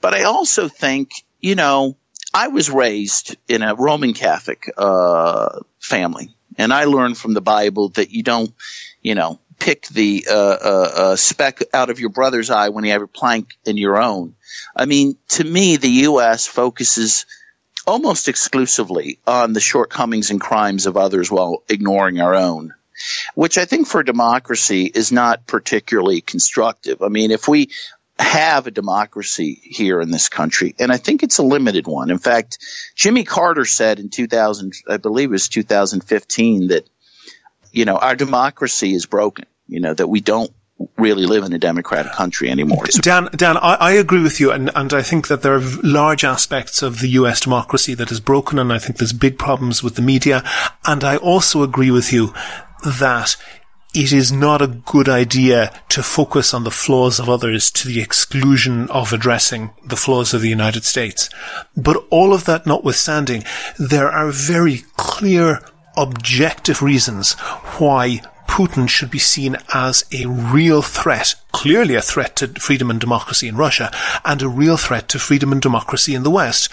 But 0.00 0.14
I 0.14 0.24
also 0.24 0.68
think, 0.68 1.12
you 1.40 1.54
know, 1.54 1.96
I 2.32 2.48
was 2.48 2.70
raised 2.70 3.36
in 3.48 3.62
a 3.62 3.74
Roman 3.74 4.12
Catholic 4.12 4.70
uh, 4.76 5.60
family, 5.78 6.34
and 6.58 6.72
I 6.72 6.84
learned 6.84 7.18
from 7.18 7.34
the 7.34 7.40
Bible 7.40 7.90
that 7.90 8.10
you 8.10 8.22
don't, 8.22 8.52
you 9.02 9.14
know, 9.14 9.40
pick 9.58 9.86
the 9.86 10.26
uh, 10.30 10.34
uh, 10.34 10.90
uh 10.94 11.16
speck 11.16 11.62
out 11.72 11.88
of 11.88 11.98
your 11.98 12.10
brother's 12.10 12.50
eye 12.50 12.68
when 12.68 12.84
you 12.84 12.92
have 12.92 13.00
a 13.00 13.06
plank 13.06 13.54
in 13.64 13.78
your 13.78 13.96
own. 14.00 14.34
I 14.74 14.84
mean, 14.84 15.16
to 15.28 15.44
me, 15.44 15.76
the 15.76 15.88
U.S. 15.88 16.46
focuses 16.46 17.24
almost 17.86 18.28
exclusively 18.28 19.18
on 19.26 19.54
the 19.54 19.60
shortcomings 19.60 20.30
and 20.30 20.40
crimes 20.40 20.86
of 20.86 20.96
others 20.96 21.30
while 21.30 21.62
ignoring 21.68 22.20
our 22.20 22.34
own 22.34 22.74
which 23.34 23.58
I 23.58 23.64
think 23.64 23.86
for 23.86 24.02
democracy 24.02 24.90
is 24.92 25.12
not 25.12 25.46
particularly 25.46 26.20
constructive. 26.20 27.02
I 27.02 27.08
mean, 27.08 27.30
if 27.30 27.48
we 27.48 27.70
have 28.18 28.66
a 28.66 28.70
democracy 28.70 29.60
here 29.62 30.00
in 30.00 30.10
this 30.10 30.28
country, 30.28 30.74
and 30.78 30.90
I 30.90 30.96
think 30.96 31.22
it's 31.22 31.38
a 31.38 31.42
limited 31.42 31.86
one. 31.86 32.10
In 32.10 32.18
fact, 32.18 32.58
Jimmy 32.94 33.24
Carter 33.24 33.64
said 33.64 33.98
in 33.98 34.08
2000, 34.08 34.72
I 34.88 34.96
believe 34.96 35.28
it 35.28 35.32
was 35.32 35.48
2015, 35.48 36.68
that, 36.68 36.88
you 37.72 37.84
know, 37.84 37.96
our 37.96 38.16
democracy 38.16 38.94
is 38.94 39.06
broken, 39.06 39.44
you 39.68 39.80
know, 39.80 39.92
that 39.92 40.08
we 40.08 40.20
don't 40.20 40.50
really 40.98 41.24
live 41.24 41.44
in 41.44 41.52
a 41.52 41.58
democratic 41.58 42.12
country 42.12 42.50
anymore. 42.50 42.84
Dan, 43.00 43.28
Dan, 43.34 43.56
I, 43.56 43.74
I, 43.74 43.92
agree 43.92 44.22
with 44.22 44.40
you, 44.40 44.52
and, 44.52 44.70
and 44.74 44.92
I 44.92 45.02
think 45.02 45.28
that 45.28 45.42
there 45.42 45.54
are 45.54 45.62
large 45.82 46.22
aspects 46.22 46.82
of 46.82 47.00
the 47.00 47.08
U.S. 47.08 47.40
democracy 47.40 47.94
that 47.94 48.10
is 48.10 48.20
broken, 48.20 48.58
and 48.58 48.72
I 48.72 48.78
think 48.78 48.98
there's 48.98 49.14
big 49.14 49.38
problems 49.38 49.82
with 49.82 49.94
the 49.94 50.02
media. 50.02 50.42
And 50.84 51.02
I 51.02 51.16
also 51.16 51.62
agree 51.62 51.90
with 51.90 52.12
you 52.12 52.34
that 52.86 53.36
it 53.94 54.12
is 54.12 54.30
not 54.30 54.60
a 54.60 54.66
good 54.66 55.08
idea 55.08 55.72
to 55.88 56.02
focus 56.02 56.52
on 56.52 56.64
the 56.64 56.70
flaws 56.70 57.18
of 57.18 57.28
others 57.28 57.70
to 57.70 57.88
the 57.88 58.00
exclusion 58.00 58.90
of 58.90 59.12
addressing 59.12 59.70
the 59.84 59.96
flaws 59.96 60.34
of 60.34 60.42
the 60.42 60.50
United 60.50 60.84
States. 60.84 61.30
But 61.76 62.04
all 62.10 62.34
of 62.34 62.44
that 62.44 62.66
notwithstanding, 62.66 63.44
there 63.78 64.10
are 64.10 64.30
very 64.30 64.84
clear 64.96 65.62
objective 65.96 66.82
reasons 66.82 67.32
why 67.78 68.20
Putin 68.46 68.88
should 68.88 69.10
be 69.10 69.18
seen 69.18 69.56
as 69.72 70.04
a 70.12 70.26
real 70.26 70.82
threat, 70.82 71.34
clearly 71.52 71.94
a 71.94 72.02
threat 72.02 72.36
to 72.36 72.48
freedom 72.48 72.90
and 72.90 73.00
democracy 73.00 73.48
in 73.48 73.56
Russia, 73.56 73.90
and 74.24 74.42
a 74.42 74.48
real 74.48 74.76
threat 74.76 75.08
to 75.08 75.18
freedom 75.18 75.52
and 75.52 75.62
democracy 75.62 76.14
in 76.14 76.22
the 76.22 76.30
West. 76.30 76.70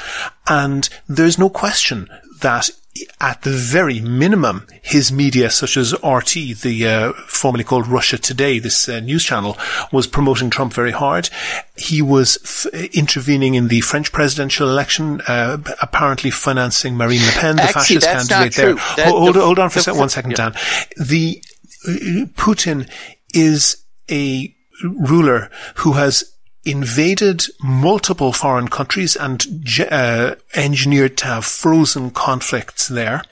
And 0.48 0.90
there's 1.08 1.40
no 1.40 1.50
question 1.50 2.10
that 2.42 2.70
at 3.20 3.42
the 3.42 3.52
very 3.52 4.00
minimum, 4.00 4.68
his 4.82 5.12
media, 5.12 5.50
such 5.50 5.78
as 5.78 5.94
RT, 6.04 6.34
the 6.62 6.88
uh, 6.88 7.14
formerly 7.28 7.64
called 7.64 7.88
Russia 7.88 8.18
Today, 8.18 8.60
this 8.60 8.88
uh, 8.88 9.00
news 9.00 9.24
channel, 9.24 9.58
was 9.92 10.06
promoting 10.06 10.50
Trump 10.50 10.74
very 10.74 10.92
hard. 10.92 11.30
He 11.76 12.02
was 12.02 12.38
f- 12.44 12.92
intervening 12.94 13.56
in 13.56 13.68
the 13.68 13.82
French 13.82 14.12
presidential 14.12 14.70
election, 14.70 15.22
uh, 15.28 15.58
apparently 15.82 16.30
financing 16.30 16.96
Marine 16.96 17.26
Le 17.26 17.32
Pen, 17.32 17.56
the 17.56 17.64
Actually, 17.64 18.00
fascist 18.00 18.30
candidate 18.30 18.56
there. 18.56 18.76
That, 18.76 19.08
hold, 19.08 19.36
the, 19.36 19.42
hold 19.42 19.60
on 19.60 19.70
for 19.70 19.82
the, 19.82 19.94
one 19.94 20.10
second, 20.10 20.32
yeah. 20.32 20.50
Dan. 20.50 20.54
The 20.98 21.44
Putin 22.36 22.90
is 23.34 23.84
a 24.12 24.56
ruler 24.84 25.50
who 25.78 25.94
has 25.94 26.33
invaded 26.66 27.46
multiple 27.62 28.32
foreign 28.32 28.68
countries 28.68 29.16
and 29.16 29.46
uh, 29.92 30.36
engineered 30.56 31.18
to 31.18 31.26
have 31.26 31.46
frozen 31.46 32.12
conflicts 32.12 32.88
there. 32.88 33.24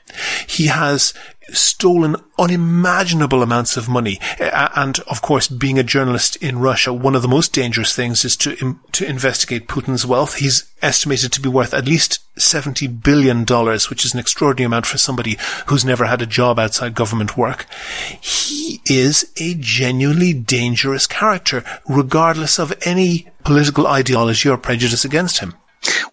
He 0.48 0.68
has 0.68 1.14
stolen 1.50 2.16
unimaginable 2.38 3.44
amounts 3.44 3.78
of 3.78 3.90
money. 3.90 4.20
And 4.40 5.00
of 5.02 5.22
course, 5.22 5.48
being 5.48 5.80
a 5.80 5.84
journalist 5.84 6.36
in 6.38 6.60
Russia, 6.60 6.94
one 6.94 7.16
of 7.16 7.22
the 7.22 7.28
most 7.28 7.54
dangerous 7.54 7.96
things 7.96 8.24
is 8.24 8.36
to, 8.38 8.80
to 8.92 9.06
investigate 9.06 9.68
Putin's 9.68 10.06
wealth. 10.06 10.36
He's 10.36 10.72
estimated 10.82 11.32
to 11.34 11.42
be 11.42 11.50
worth 11.50 11.74
at 11.74 11.86
least 11.86 12.20
$70 12.38 13.04
billion, 13.04 13.46
which 13.90 14.06
is 14.06 14.14
an 14.14 14.20
extraordinary 14.20 14.66
amount 14.66 14.86
for 14.86 14.98
somebody 14.98 15.38
who's 15.68 15.86
never 15.86 16.06
had 16.06 16.22
a 16.22 16.28
job 16.28 16.58
outside 16.60 16.96
government 16.96 17.38
work. 17.38 17.66
He 18.20 18.82
is 18.86 19.32
a 19.38 19.56
genuinely 19.56 20.34
dangerous 20.34 21.08
character, 21.08 21.64
regardless 21.88 22.60
of 22.60 22.74
any 22.86 23.28
political 23.44 23.88
ideology 23.88 24.50
or 24.50 24.58
prejudice 24.58 25.06
against 25.06 25.40
him. 25.40 25.56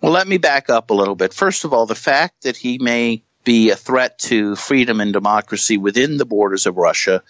Well, 0.01 0.13
let 0.13 0.29
me 0.29 0.39
back 0.39 0.71
up 0.71 0.91
a 0.91 0.95
little 0.95 1.15
bit. 1.15 1.35
First 1.35 1.65
of 1.65 1.73
all, 1.73 1.87
the 1.87 1.95
fact 1.95 2.43
that 2.43 2.57
he 2.57 2.79
may 2.79 3.23
be 3.45 3.71
a 3.71 3.77
threat 3.77 4.19
to 4.19 4.57
freedom 4.57 5.01
and 5.01 5.13
democracy 5.13 5.79
within 5.79 6.17
the 6.17 6.27
borders 6.27 6.67
of 6.67 6.77
Russia. 6.77 7.23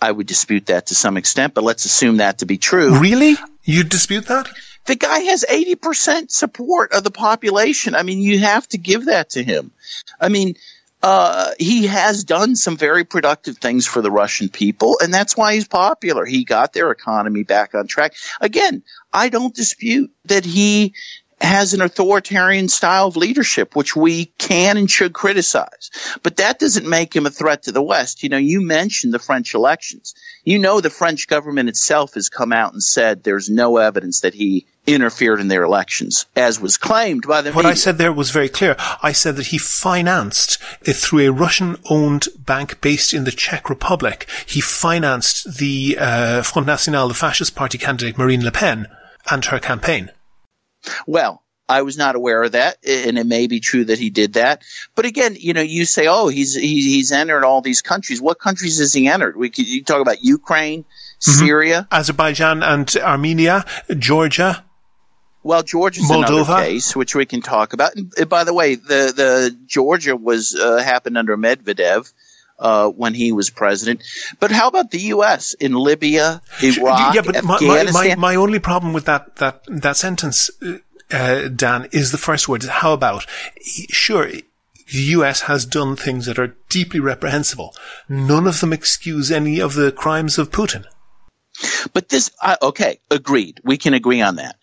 I 0.00 0.10
would 0.10 0.26
dispute 0.26 0.66
that 0.66 0.86
to 0.86 0.94
some 0.94 1.16
extent, 1.16 1.54
but 1.54 1.64
let's 1.64 1.84
assume 1.84 2.18
that 2.18 2.38
to 2.38 2.46
be 2.46 2.56
true. 2.56 2.98
Really? 2.98 3.36
You 3.64 3.84
dispute 3.84 4.26
that? 4.26 4.48
The 4.86 4.96
guy 4.96 5.18
has 5.20 5.44
80% 5.48 6.30
support 6.30 6.92
of 6.92 7.04
the 7.04 7.10
population. 7.10 7.94
I 7.94 8.02
mean, 8.02 8.20
you 8.20 8.38
have 8.38 8.66
to 8.68 8.78
give 8.78 9.06
that 9.06 9.30
to 9.30 9.44
him. 9.44 9.72
I 10.18 10.30
mean, 10.30 10.54
uh, 11.02 11.50
he 11.58 11.86
has 11.86 12.24
done 12.24 12.56
some 12.56 12.76
very 12.76 13.04
productive 13.04 13.58
things 13.58 13.86
for 13.86 14.02
the 14.02 14.10
Russian 14.10 14.48
people, 14.48 14.98
and 15.02 15.12
that's 15.12 15.36
why 15.36 15.54
he's 15.54 15.66
popular. 15.66 16.26
He 16.26 16.44
got 16.44 16.72
their 16.72 16.90
economy 16.90 17.42
back 17.42 17.74
on 17.74 17.86
track. 17.86 18.14
Again, 18.40 18.82
I 19.12 19.30
don't 19.30 19.54
dispute 19.54 20.10
that 20.26 20.44
he 20.44 20.94
has 21.40 21.72
an 21.72 21.80
authoritarian 21.80 22.68
style 22.68 23.06
of 23.06 23.16
leadership, 23.16 23.74
which 23.74 23.96
we 23.96 24.26
can 24.38 24.76
and 24.76 24.90
should 24.90 25.12
criticize. 25.12 25.90
But 26.22 26.36
that 26.36 26.58
doesn't 26.58 26.88
make 26.88 27.16
him 27.16 27.26
a 27.26 27.30
threat 27.30 27.62
to 27.64 27.72
the 27.72 27.82
West. 27.82 28.22
You 28.22 28.28
know, 28.28 28.36
you 28.36 28.60
mentioned 28.60 29.14
the 29.14 29.18
French 29.18 29.54
elections. 29.54 30.14
You 30.44 30.58
know, 30.58 30.80
the 30.80 30.90
French 30.90 31.28
government 31.28 31.68
itself 31.68 32.14
has 32.14 32.28
come 32.28 32.52
out 32.52 32.72
and 32.72 32.82
said 32.82 33.22
there's 33.22 33.48
no 33.48 33.78
evidence 33.78 34.20
that 34.20 34.34
he 34.34 34.66
interfered 34.86 35.40
in 35.40 35.48
their 35.48 35.62
elections, 35.62 36.26
as 36.36 36.60
was 36.60 36.76
claimed 36.76 37.26
by 37.26 37.42
the 37.42 37.52
What 37.52 37.64
media. 37.64 37.72
I 37.72 37.74
said 37.74 37.98
there 37.98 38.12
was 38.12 38.30
very 38.30 38.48
clear. 38.48 38.76
I 39.02 39.12
said 39.12 39.36
that 39.36 39.48
he 39.48 39.58
financed 39.58 40.58
it 40.82 40.94
through 40.94 41.28
a 41.28 41.32
Russian-owned 41.32 42.28
bank 42.38 42.80
based 42.80 43.12
in 43.14 43.24
the 43.24 43.30
Czech 43.30 43.70
Republic. 43.70 44.26
He 44.46 44.60
financed 44.60 45.58
the 45.58 45.96
uh, 45.98 46.42
Front 46.42 46.66
National, 46.66 47.08
the 47.08 47.14
fascist 47.14 47.54
party 47.54 47.78
candidate 47.78 48.18
Marine 48.18 48.44
Le 48.44 48.50
Pen, 48.50 48.88
and 49.30 49.44
her 49.46 49.58
campaign. 49.58 50.10
Well, 51.06 51.42
I 51.70 51.82
was 51.82 51.96
not 51.96 52.16
aware 52.16 52.42
of 52.42 52.52
that, 52.52 52.78
and 52.84 53.16
it 53.16 53.26
may 53.26 53.46
be 53.46 53.60
true 53.60 53.84
that 53.84 53.98
he 53.98 54.10
did 54.10 54.32
that. 54.32 54.62
But 54.96 55.04
again, 55.04 55.36
you 55.38 55.52
know, 55.52 55.60
you 55.60 55.84
say, 55.84 56.08
"Oh, 56.08 56.26
he's 56.26 56.54
he's, 56.56 57.12
entered 57.12 57.44
all 57.44 57.60
these 57.60 57.80
countries." 57.80 58.20
What 58.20 58.40
countries 58.40 58.78
has 58.80 58.92
he 58.92 59.06
entered? 59.06 59.36
We 59.36 59.50
could, 59.50 59.68
you 59.68 59.84
talk 59.84 60.00
about 60.00 60.24
Ukraine, 60.24 60.82
mm-hmm. 60.82 61.30
Syria, 61.30 61.86
Azerbaijan, 61.92 62.64
and 62.64 62.92
Armenia, 62.96 63.64
Georgia. 63.96 64.64
Well, 65.44 65.62
Georgia's 65.62 66.10
Moldova. 66.10 66.42
another 66.42 66.64
case 66.64 66.94
which 66.96 67.14
we 67.14 67.24
can 67.24 67.40
talk 67.40 67.72
about. 67.72 67.94
And 67.94 68.28
by 68.28 68.42
the 68.44 68.52
way, 68.52 68.74
the 68.74 69.12
the 69.14 69.56
Georgia 69.66 70.16
was 70.16 70.56
uh, 70.56 70.78
happened 70.78 71.16
under 71.16 71.36
Medvedev. 71.36 72.12
Uh, 72.60 72.90
when 72.90 73.14
he 73.14 73.32
was 73.32 73.48
president. 73.48 74.02
But 74.38 74.50
how 74.52 74.68
about 74.68 74.90
the 74.90 75.00
U.S. 75.16 75.54
in 75.54 75.72
Libya, 75.72 76.42
Iraq, 76.62 77.14
yeah, 77.14 77.22
but 77.22 77.36
Afghanistan? 77.36 77.92
My, 77.94 78.08
my, 78.08 78.14
my 78.16 78.34
only 78.34 78.58
problem 78.58 78.92
with 78.92 79.06
that 79.06 79.36
that 79.36 79.62
that 79.66 79.96
sentence, 79.96 80.50
uh, 81.10 81.48
Dan, 81.48 81.88
is 81.90 82.12
the 82.12 82.18
first 82.18 82.50
word. 82.50 82.62
How 82.64 82.92
about? 82.92 83.24
Sure, 83.88 84.30
the 84.92 85.02
U.S. 85.16 85.42
has 85.42 85.64
done 85.64 85.96
things 85.96 86.26
that 86.26 86.38
are 86.38 86.54
deeply 86.68 87.00
reprehensible. 87.00 87.74
None 88.08 88.46
of 88.46 88.60
them 88.60 88.74
excuse 88.74 89.30
any 89.30 89.58
of 89.58 89.74
the 89.74 89.90
crimes 89.90 90.36
of 90.36 90.50
Putin. 90.50 90.84
But 91.92 92.08
this, 92.08 92.30
uh, 92.42 92.56
okay, 92.60 93.00
agreed. 93.10 93.60
We 93.64 93.78
can 93.78 93.94
agree 93.94 94.20
on 94.20 94.36
that. 94.36 94.56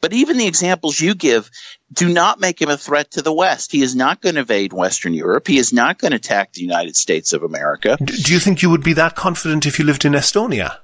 But 0.00 0.12
even 0.12 0.38
the 0.38 0.46
examples 0.46 1.00
you 1.00 1.14
give 1.14 1.50
do 1.92 2.08
not 2.08 2.40
make 2.40 2.60
him 2.60 2.68
a 2.68 2.76
threat 2.76 3.12
to 3.12 3.22
the 3.22 3.32
West. 3.32 3.72
He 3.72 3.82
is 3.82 3.96
not 3.96 4.20
going 4.20 4.34
to 4.34 4.42
invade 4.42 4.72
Western 4.72 5.14
Europe. 5.14 5.46
He 5.46 5.58
is 5.58 5.72
not 5.72 5.98
going 5.98 6.10
to 6.10 6.16
attack 6.16 6.52
the 6.52 6.60
United 6.60 6.96
States 6.96 7.32
of 7.32 7.42
America. 7.42 7.96
Do 8.02 8.32
you 8.32 8.38
think 8.38 8.62
you 8.62 8.70
would 8.70 8.84
be 8.84 8.92
that 8.94 9.16
confident 9.16 9.66
if 9.66 9.78
you 9.78 9.84
lived 9.84 10.04
in 10.04 10.12
Estonia? 10.12 10.78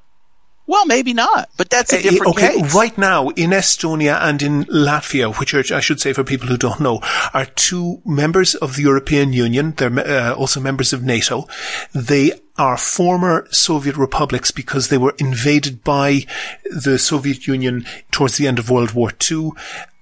Well, 0.67 0.87
maybe 0.87 1.13
not, 1.13 1.51
but 1.59 1.69
that's 1.69 1.93
a 1.93 2.01
different 2.01 2.37
okay, 2.37 2.55
case. 2.55 2.75
Right 2.75 2.97
now, 2.97 3.29
in 3.29 3.51
Estonia 3.51 4.19
and 4.23 4.41
in 4.41 4.65
Latvia, 4.65 5.39
which 5.39 5.53
are, 5.53 5.77
I 5.77 5.81
should 5.81 6.01
say 6.01 6.15
for 6.15 6.25
people 6.25 6.49
who 6.49 6.57
don't 6.57 6.81
know, 6.81 7.01
are 7.35 7.45
two 7.45 8.01
members 8.07 8.55
of 8.55 8.77
the 8.77 8.83
European 8.83 9.35
Union. 9.35 9.73
They're 9.73 9.99
uh, 9.99 10.35
also 10.35 10.61
members 10.61 10.95
of 10.95 11.03
NATO. 11.03 11.47
They 11.95 12.33
are 12.57 12.77
former 12.77 13.47
Soviet 13.51 13.97
republics 13.97 14.51
because 14.51 14.89
they 14.89 14.99
were 14.99 15.15
invaded 15.19 15.83
by 15.83 16.27
the 16.65 16.99
Soviet 16.99 17.47
Union 17.47 17.85
towards 18.11 18.37
the 18.37 18.47
end 18.47 18.59
of 18.59 18.71
World 18.71 18.93
War 18.93 19.11
II. 19.31 19.51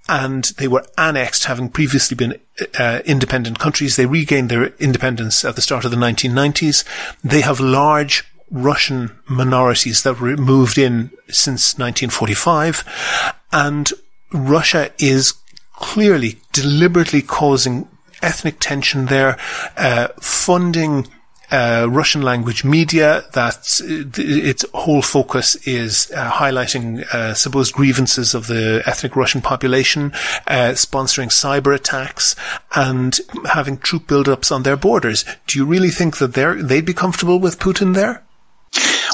And 0.09 0.45
they 0.59 0.69
were 0.69 0.85
annexed, 0.99 1.45
having 1.45 1.71
previously 1.71 2.17
been 2.17 2.39
uh, 2.79 3.01
independent 3.05 3.59
countries. 3.59 3.97
They 3.97 4.07
regained 4.07 4.51
their 4.51 4.67
independence 4.79 5.45
at 5.45 5.57
the 5.57 5.63
start 5.63 5.85
of 5.85 5.91
the 5.91 5.97
1990s. 5.97 6.85
They 7.23 7.41
have 7.41 7.61
large 7.61 8.25
Russian 8.51 9.19
minorities 9.27 10.03
that 10.03 10.21
were 10.21 10.37
moved 10.37 10.77
in 10.77 11.11
since 11.29 11.79
1945. 11.79 13.33
And 13.53 13.91
Russia 14.33 14.91
is 14.99 15.35
clearly 15.75 16.39
deliberately 16.53 17.23
causing 17.23 17.89
ethnic 18.23 18.57
tension 18.61 19.07
there, 19.07 19.39
uh, 19.77 20.09
funding 20.21 21.09
uh, 21.53 21.87
Russian 21.89 22.23
language 22.23 22.65
media 22.65 23.25
that 23.33 23.81
its 23.85 24.65
whole 24.73 25.03
focus 25.03 25.57
is 25.67 26.11
uh, 26.17 26.31
highlighting 26.31 27.03
uh, 27.13 27.35
supposed 27.35 27.75
grievances 27.75 28.35
of 28.35 28.47
the 28.47 28.83
ethnic 28.87 29.15
Russian 29.15 29.43
population, 29.43 30.13
uh, 30.47 30.73
sponsoring 30.73 31.29
cyber 31.29 31.75
attacks, 31.75 32.35
and 32.75 33.21
having 33.53 33.77
troop 33.77 34.07
buildups 34.07 34.51
on 34.51 34.63
their 34.63 34.77
borders. 34.77 35.25
Do 35.47 35.59
you 35.59 35.67
really 35.67 35.91
think 35.91 36.17
that 36.19 36.35
they 36.35 36.43
they'd 36.63 36.87
be 36.87 36.95
comfortable 36.95 37.39
with 37.39 37.59
Putin 37.59 37.95
there? 37.95 38.25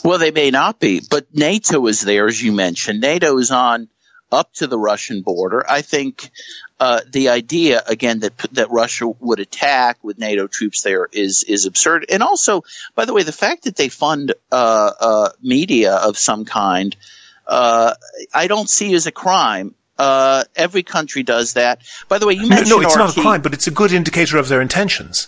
Well, 0.05 0.19
they 0.19 0.31
may 0.31 0.51
not 0.51 0.79
be, 0.79 1.03
but 1.11 1.27
NATO 1.35 1.85
is 1.87 2.01
there, 2.03 2.29
as 2.29 2.41
you 2.41 2.53
mentioned. 2.53 3.01
NATO 3.01 3.37
is 3.39 3.51
on 3.51 3.89
up 4.31 4.53
to 4.55 4.67
the 4.67 4.79
Russian 4.79 5.23
border. 5.23 5.65
I 5.69 5.83
think 5.83 6.31
uh, 6.81 7.01
the 7.11 7.31
idea 7.31 7.83
again 7.87 8.21
that 8.21 8.37
that 8.53 8.71
Russia 8.71 9.09
would 9.09 9.41
attack 9.41 9.99
with 10.03 10.19
NATO 10.19 10.47
troops 10.47 10.83
there 10.83 11.09
is 11.11 11.45
is 11.45 11.67
absurd. 11.67 12.07
And 12.09 12.23
also, 12.23 12.65
by 12.95 13.05
the 13.05 13.13
way, 13.13 13.23
the 13.23 13.33
fact 13.33 13.65
that 13.65 13.77
they 13.77 13.89
fund 13.89 14.35
uh, 14.53 14.91
uh, 15.01 15.29
media 15.43 15.95
of 15.95 16.19
some 16.19 16.45
kind, 16.45 16.95
uh, 17.47 17.95
I 18.33 18.47
don't 18.47 18.69
see 18.69 18.95
as 18.95 19.07
a 19.07 19.13
crime. 19.13 19.75
Uh, 19.99 20.45
every 20.55 20.85
country 20.85 21.25
does 21.25 21.55
that. 21.55 21.83
By 22.09 22.19
the 22.19 22.27
way, 22.29 22.35
you 22.35 22.49
mentioned 22.49 22.71
no, 22.71 22.77
no 22.77 22.83
it's 22.83 22.95
RT. 22.95 22.99
not 22.99 23.17
a 23.17 23.21
crime, 23.21 23.43
but 23.43 23.53
it's 23.53 23.67
a 23.67 23.73
good 23.73 23.91
indicator 23.91 24.39
of 24.39 24.49
their 24.49 24.61
intentions. 24.61 25.27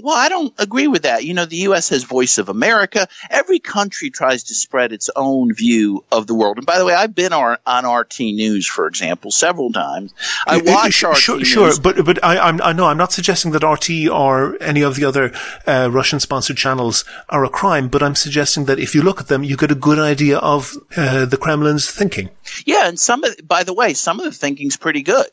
Well, 0.00 0.16
I 0.16 0.28
don't 0.28 0.52
agree 0.58 0.88
with 0.88 1.02
that. 1.02 1.24
You 1.24 1.34
know, 1.34 1.44
the 1.44 1.68
U.S. 1.68 1.90
has 1.90 2.02
Voice 2.02 2.38
of 2.38 2.48
America. 2.48 3.06
Every 3.30 3.60
country 3.60 4.10
tries 4.10 4.44
to 4.44 4.54
spread 4.54 4.92
its 4.92 5.08
own 5.14 5.54
view 5.54 6.04
of 6.10 6.26
the 6.26 6.34
world. 6.34 6.56
And 6.56 6.66
by 6.66 6.78
the 6.78 6.84
way, 6.84 6.94
I've 6.94 7.14
been 7.14 7.32
on, 7.32 7.58
on 7.64 7.86
RT 7.86 8.20
News, 8.20 8.66
for 8.66 8.88
example, 8.88 9.30
several 9.30 9.70
times. 9.70 10.12
I 10.46 10.58
watch 10.58 10.94
sure, 10.94 11.12
RT 11.12 11.18
sure, 11.18 11.36
News. 11.36 11.48
Sure, 11.48 11.72
but 11.80 12.04
but 12.04 12.24
I, 12.24 12.38
I'm 12.38 12.60
I 12.60 12.72
know 12.72 12.86
I'm 12.86 12.96
not 12.96 13.12
suggesting 13.12 13.52
that 13.52 13.62
RT 13.62 14.08
or 14.10 14.60
any 14.60 14.82
of 14.82 14.96
the 14.96 15.04
other 15.04 15.32
uh, 15.66 15.88
Russian-sponsored 15.92 16.56
channels 16.56 17.04
are 17.28 17.44
a 17.44 17.48
crime, 17.48 17.88
but 17.88 18.02
I'm 18.02 18.16
suggesting 18.16 18.64
that 18.64 18.80
if 18.80 18.96
you 18.96 19.02
look 19.02 19.20
at 19.20 19.28
them, 19.28 19.44
you 19.44 19.56
get 19.56 19.70
a 19.70 19.76
good 19.76 20.00
idea 20.00 20.38
of 20.38 20.74
uh, 20.96 21.24
the 21.24 21.36
Kremlin's 21.36 21.88
thinking. 21.88 22.30
Yeah, 22.66 22.88
and 22.88 22.98
some 22.98 23.22
of, 23.22 23.36
by 23.46 23.62
the 23.62 23.72
way, 23.72 23.94
some 23.94 24.18
of 24.18 24.24
the 24.24 24.32
thinking's 24.32 24.76
pretty 24.76 25.02
good. 25.02 25.28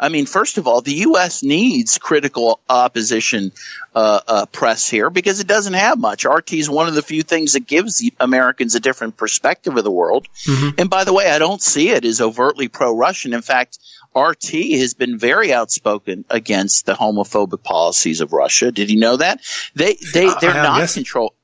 I 0.00 0.08
mean, 0.10 0.26
first 0.26 0.58
of 0.58 0.66
all, 0.68 0.80
the 0.80 0.94
U.S. 0.94 1.42
needs 1.42 1.98
critical 1.98 2.60
opposition 2.68 3.52
uh, 3.94 4.20
uh, 4.26 4.46
press 4.46 4.88
here 4.88 5.10
because 5.10 5.40
it 5.40 5.48
doesn't 5.48 5.74
have 5.74 5.98
much. 5.98 6.24
RT 6.24 6.52
is 6.52 6.70
one 6.70 6.86
of 6.86 6.94
the 6.94 7.02
few 7.02 7.22
things 7.22 7.54
that 7.54 7.66
gives 7.66 8.08
Americans 8.20 8.76
a 8.76 8.80
different 8.80 9.16
perspective 9.16 9.76
of 9.76 9.82
the 9.82 9.90
world. 9.90 10.28
Mm-hmm. 10.44 10.80
And 10.80 10.90
by 10.90 11.04
the 11.04 11.12
way, 11.12 11.28
I 11.28 11.38
don't 11.38 11.60
see 11.60 11.90
it 11.90 12.04
as 12.04 12.20
overtly 12.20 12.68
pro-Russian. 12.68 13.34
In 13.34 13.42
fact, 13.42 13.78
RT 14.14 14.52
has 14.78 14.94
been 14.94 15.18
very 15.18 15.52
outspoken 15.52 16.24
against 16.30 16.86
the 16.86 16.94
homophobic 16.94 17.62
policies 17.62 18.20
of 18.20 18.32
Russia. 18.32 18.70
Did 18.70 18.90
you 18.90 19.00
know 19.00 19.16
that? 19.16 19.40
They 19.74 19.96
they 20.12 20.30
they're 20.40 20.50
uh, 20.50 20.62
not 20.62 20.78
yes. 20.78 20.94
control. 20.94 21.34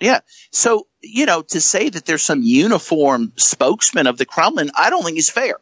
Yeah. 0.00 0.20
So 0.50 0.86
you 1.00 1.26
know, 1.26 1.42
to 1.42 1.60
say 1.60 1.88
that 1.88 2.04
there's 2.04 2.22
some 2.22 2.42
uniform 2.42 3.32
spokesman 3.36 4.06
of 4.06 4.18
the 4.18 4.24
Kremlin, 4.26 4.70
I 4.76 4.90
don't 4.90 5.04
think 5.04 5.18
is 5.18 5.30
fair 5.30 5.56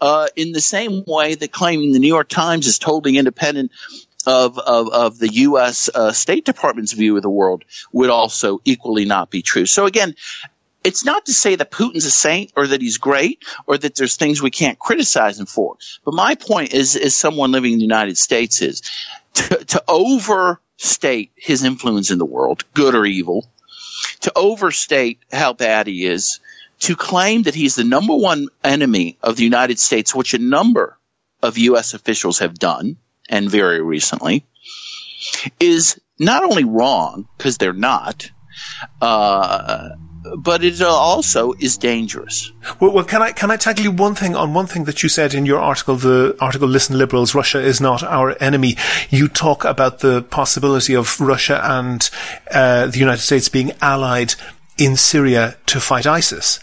uh, 0.00 0.28
in 0.36 0.52
the 0.52 0.60
same 0.60 1.04
way 1.06 1.34
that 1.34 1.52
claiming 1.52 1.92
the 1.92 1.98
New 1.98 2.08
York 2.08 2.28
Times 2.28 2.66
is 2.66 2.78
totally 2.78 3.16
independent 3.16 3.72
of, 4.26 4.58
of, 4.58 4.88
of 4.88 5.18
the 5.18 5.32
U.S. 5.32 5.90
Uh, 5.94 6.12
State 6.12 6.44
Department's 6.44 6.92
view 6.92 7.16
of 7.16 7.22
the 7.22 7.30
world 7.30 7.64
would 7.92 8.10
also 8.10 8.60
equally 8.64 9.04
not 9.04 9.30
be 9.30 9.42
true. 9.42 9.66
So 9.66 9.86
again, 9.86 10.14
it's 10.82 11.04
not 11.04 11.26
to 11.26 11.32
say 11.32 11.56
that 11.56 11.70
Putin's 11.70 12.04
a 12.04 12.10
saint 12.10 12.52
or 12.56 12.66
that 12.66 12.82
he's 12.82 12.98
great 12.98 13.42
or 13.66 13.78
that 13.78 13.94
there's 13.94 14.16
things 14.16 14.42
we 14.42 14.50
can't 14.50 14.78
criticize 14.78 15.40
him 15.40 15.46
for. 15.46 15.76
But 16.04 16.14
my 16.14 16.34
point 16.34 16.74
is, 16.74 16.94
as 16.94 17.16
someone 17.16 17.52
living 17.52 17.72
in 17.72 17.78
the 17.78 17.84
United 17.84 18.18
States 18.18 18.60
is 18.60 18.82
to, 19.34 19.64
to 19.64 19.82
overstate 19.88 21.32
his 21.36 21.64
influence 21.64 22.10
in 22.10 22.18
the 22.18 22.26
world, 22.26 22.64
good 22.74 22.94
or 22.94 23.06
evil, 23.06 23.46
to 24.20 24.32
overstate 24.36 25.20
how 25.32 25.54
bad 25.54 25.86
he 25.86 26.04
is, 26.04 26.40
to 26.84 26.96
claim 26.96 27.42
that 27.42 27.54
he's 27.54 27.76
the 27.76 27.84
number 27.84 28.14
one 28.14 28.48
enemy 28.62 29.18
of 29.22 29.36
the 29.36 29.44
United 29.44 29.78
States, 29.78 30.14
which 30.14 30.34
a 30.34 30.38
number 30.38 30.98
of 31.42 31.56
U.S. 31.56 31.94
officials 31.94 32.40
have 32.40 32.58
done, 32.58 32.96
and 33.28 33.50
very 33.50 33.80
recently, 33.80 34.44
is 35.58 35.98
not 36.18 36.44
only 36.44 36.64
wrong, 36.64 37.26
because 37.36 37.56
they're 37.56 37.72
not, 37.72 38.30
uh, 39.00 39.88
but 40.38 40.62
it 40.62 40.82
also 40.82 41.52
is 41.52 41.78
dangerous. 41.78 42.52
Well, 42.80 42.92
well, 42.92 43.04
can 43.04 43.22
I 43.22 43.32
can 43.32 43.50
I 43.50 43.56
tackle 43.56 43.84
you 43.84 43.90
one 43.90 44.14
thing 44.14 44.36
on 44.36 44.54
one 44.54 44.66
thing 44.66 44.84
that 44.84 45.02
you 45.02 45.08
said 45.08 45.34
in 45.34 45.46
your 45.46 45.60
article? 45.60 45.96
The 45.96 46.36
article, 46.38 46.68
"Listen, 46.68 46.98
liberals, 46.98 47.34
Russia 47.34 47.60
is 47.60 47.80
not 47.80 48.02
our 48.02 48.36
enemy." 48.40 48.76
You 49.10 49.28
talk 49.28 49.64
about 49.64 50.00
the 50.00 50.22
possibility 50.22 50.94
of 50.94 51.20
Russia 51.20 51.60
and 51.62 52.08
uh, 52.50 52.86
the 52.86 52.98
United 52.98 53.22
States 53.22 53.48
being 53.48 53.72
allied 53.80 54.34
in 54.78 54.96
Syria 54.96 55.56
to 55.66 55.80
fight 55.80 56.06
ISIS. 56.06 56.60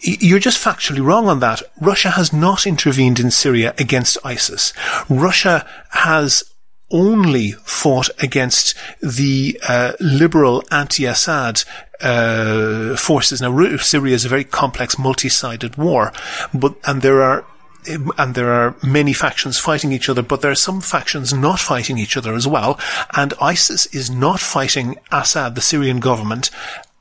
You're 0.00 0.38
just 0.38 0.62
factually 0.62 1.04
wrong 1.04 1.28
on 1.28 1.40
that. 1.40 1.62
Russia 1.80 2.10
has 2.10 2.32
not 2.32 2.66
intervened 2.66 3.20
in 3.20 3.30
Syria 3.30 3.74
against 3.78 4.18
ISIS. 4.24 4.72
Russia 5.08 5.66
has 5.90 6.44
only 6.90 7.52
fought 7.64 8.10
against 8.22 8.74
the 9.00 9.58
uh, 9.66 9.92
liberal 10.00 10.62
anti-Assad 10.70 11.62
uh, 12.00 12.96
forces. 12.96 13.40
Now, 13.40 13.76
Syria 13.78 14.14
is 14.14 14.24
a 14.24 14.28
very 14.28 14.44
complex, 14.44 14.98
multi-sided 14.98 15.76
war, 15.76 16.12
but 16.52 16.74
and 16.84 17.00
there 17.02 17.22
are 17.22 17.46
and 17.86 18.36
there 18.36 18.52
are 18.52 18.76
many 18.84 19.12
factions 19.12 19.58
fighting 19.58 19.90
each 19.90 20.08
other, 20.08 20.22
but 20.22 20.40
there 20.40 20.52
are 20.52 20.56
some 20.56 20.80
factions 20.80 21.32
not 21.32 21.58
fighting 21.58 21.98
each 21.98 22.16
other 22.16 22.34
as 22.34 22.46
well. 22.46 22.78
And 23.16 23.34
ISIS 23.40 23.86
is 23.86 24.08
not 24.08 24.38
fighting 24.38 24.98
Assad, 25.10 25.56
the 25.56 25.60
Syrian 25.60 25.98
government, 25.98 26.50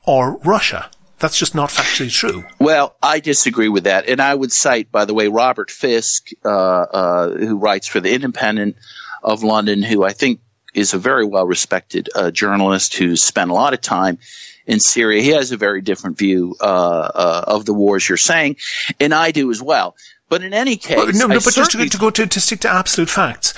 or 0.05 0.37
Russia. 0.37 0.89
That's 1.19 1.37
just 1.37 1.53
not 1.53 1.69
factually 1.69 2.11
true. 2.11 2.43
Well, 2.59 2.95
I 3.01 3.19
disagree 3.19 3.69
with 3.69 3.83
that. 3.83 4.09
And 4.09 4.19
I 4.19 4.33
would 4.33 4.51
cite, 4.51 4.91
by 4.91 5.05
the 5.05 5.13
way, 5.13 5.27
Robert 5.27 5.69
Fisk, 5.69 6.29
uh, 6.43 6.49
uh, 6.49 7.29
who 7.37 7.57
writes 7.57 7.87
for 7.87 7.99
the 7.99 8.11
Independent 8.11 8.75
of 9.21 9.43
London, 9.43 9.83
who 9.83 10.03
I 10.03 10.13
think 10.13 10.39
is 10.73 10.93
a 10.93 10.97
very 10.97 11.25
well 11.25 11.45
respected 11.45 12.09
uh, 12.15 12.31
journalist 12.31 12.95
who's 12.95 13.23
spent 13.23 13.51
a 13.51 13.53
lot 13.53 13.73
of 13.73 13.81
time 13.81 14.17
in 14.65 14.79
Syria. 14.79 15.21
He 15.21 15.29
has 15.29 15.51
a 15.51 15.57
very 15.57 15.81
different 15.81 16.17
view 16.17 16.55
uh, 16.59 16.63
uh, 16.63 17.43
of 17.47 17.65
the 17.65 17.73
wars 17.73 18.07
you're 18.07 18.17
saying, 18.17 18.57
and 18.99 19.13
I 19.13 19.31
do 19.31 19.51
as 19.51 19.61
well. 19.61 19.95
But 20.29 20.43
in 20.43 20.53
any 20.53 20.77
case, 20.77 20.95
well, 20.95 21.07
no, 21.07 21.27
no, 21.27 21.39
but 21.43 21.53
just 21.53 21.71
to, 21.71 21.89
to 21.89 21.97
go 21.97 22.09
to, 22.09 22.25
to 22.25 22.39
stick 22.39 22.61
to 22.61 22.69
absolute 22.69 23.09
facts, 23.09 23.53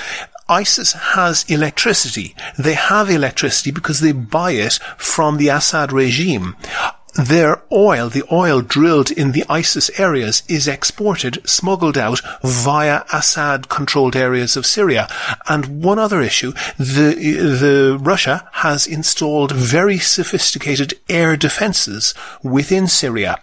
ISIS 0.49 0.93
has 0.93 1.45
electricity. 1.49 2.35
They 2.57 2.73
have 2.73 3.09
electricity 3.09 3.71
because 3.71 3.99
they 3.99 4.11
buy 4.11 4.51
it 4.51 4.73
from 4.97 5.37
the 5.37 5.49
Assad 5.49 5.91
regime. 5.91 6.55
Their 7.15 7.61
oil, 7.71 8.09
the 8.09 8.23
oil 8.31 8.61
drilled 8.61 9.11
in 9.11 9.33
the 9.33 9.45
ISIS 9.47 9.91
areas, 9.99 10.41
is 10.47 10.67
exported, 10.67 11.47
smuggled 11.47 11.95
out 11.95 12.21
via 12.41 13.03
Assad-controlled 13.13 14.15
areas 14.15 14.57
of 14.57 14.65
Syria. 14.65 15.07
And 15.47 15.83
one 15.83 15.99
other 15.99 16.21
issue, 16.21 16.53
the, 16.79 17.13
the 17.13 17.97
Russia 18.01 18.49
has 18.53 18.87
installed 18.87 19.51
very 19.51 19.99
sophisticated 19.99 20.95
air 21.07 21.37
defenses 21.37 22.15
within 22.41 22.87
Syria. 22.87 23.39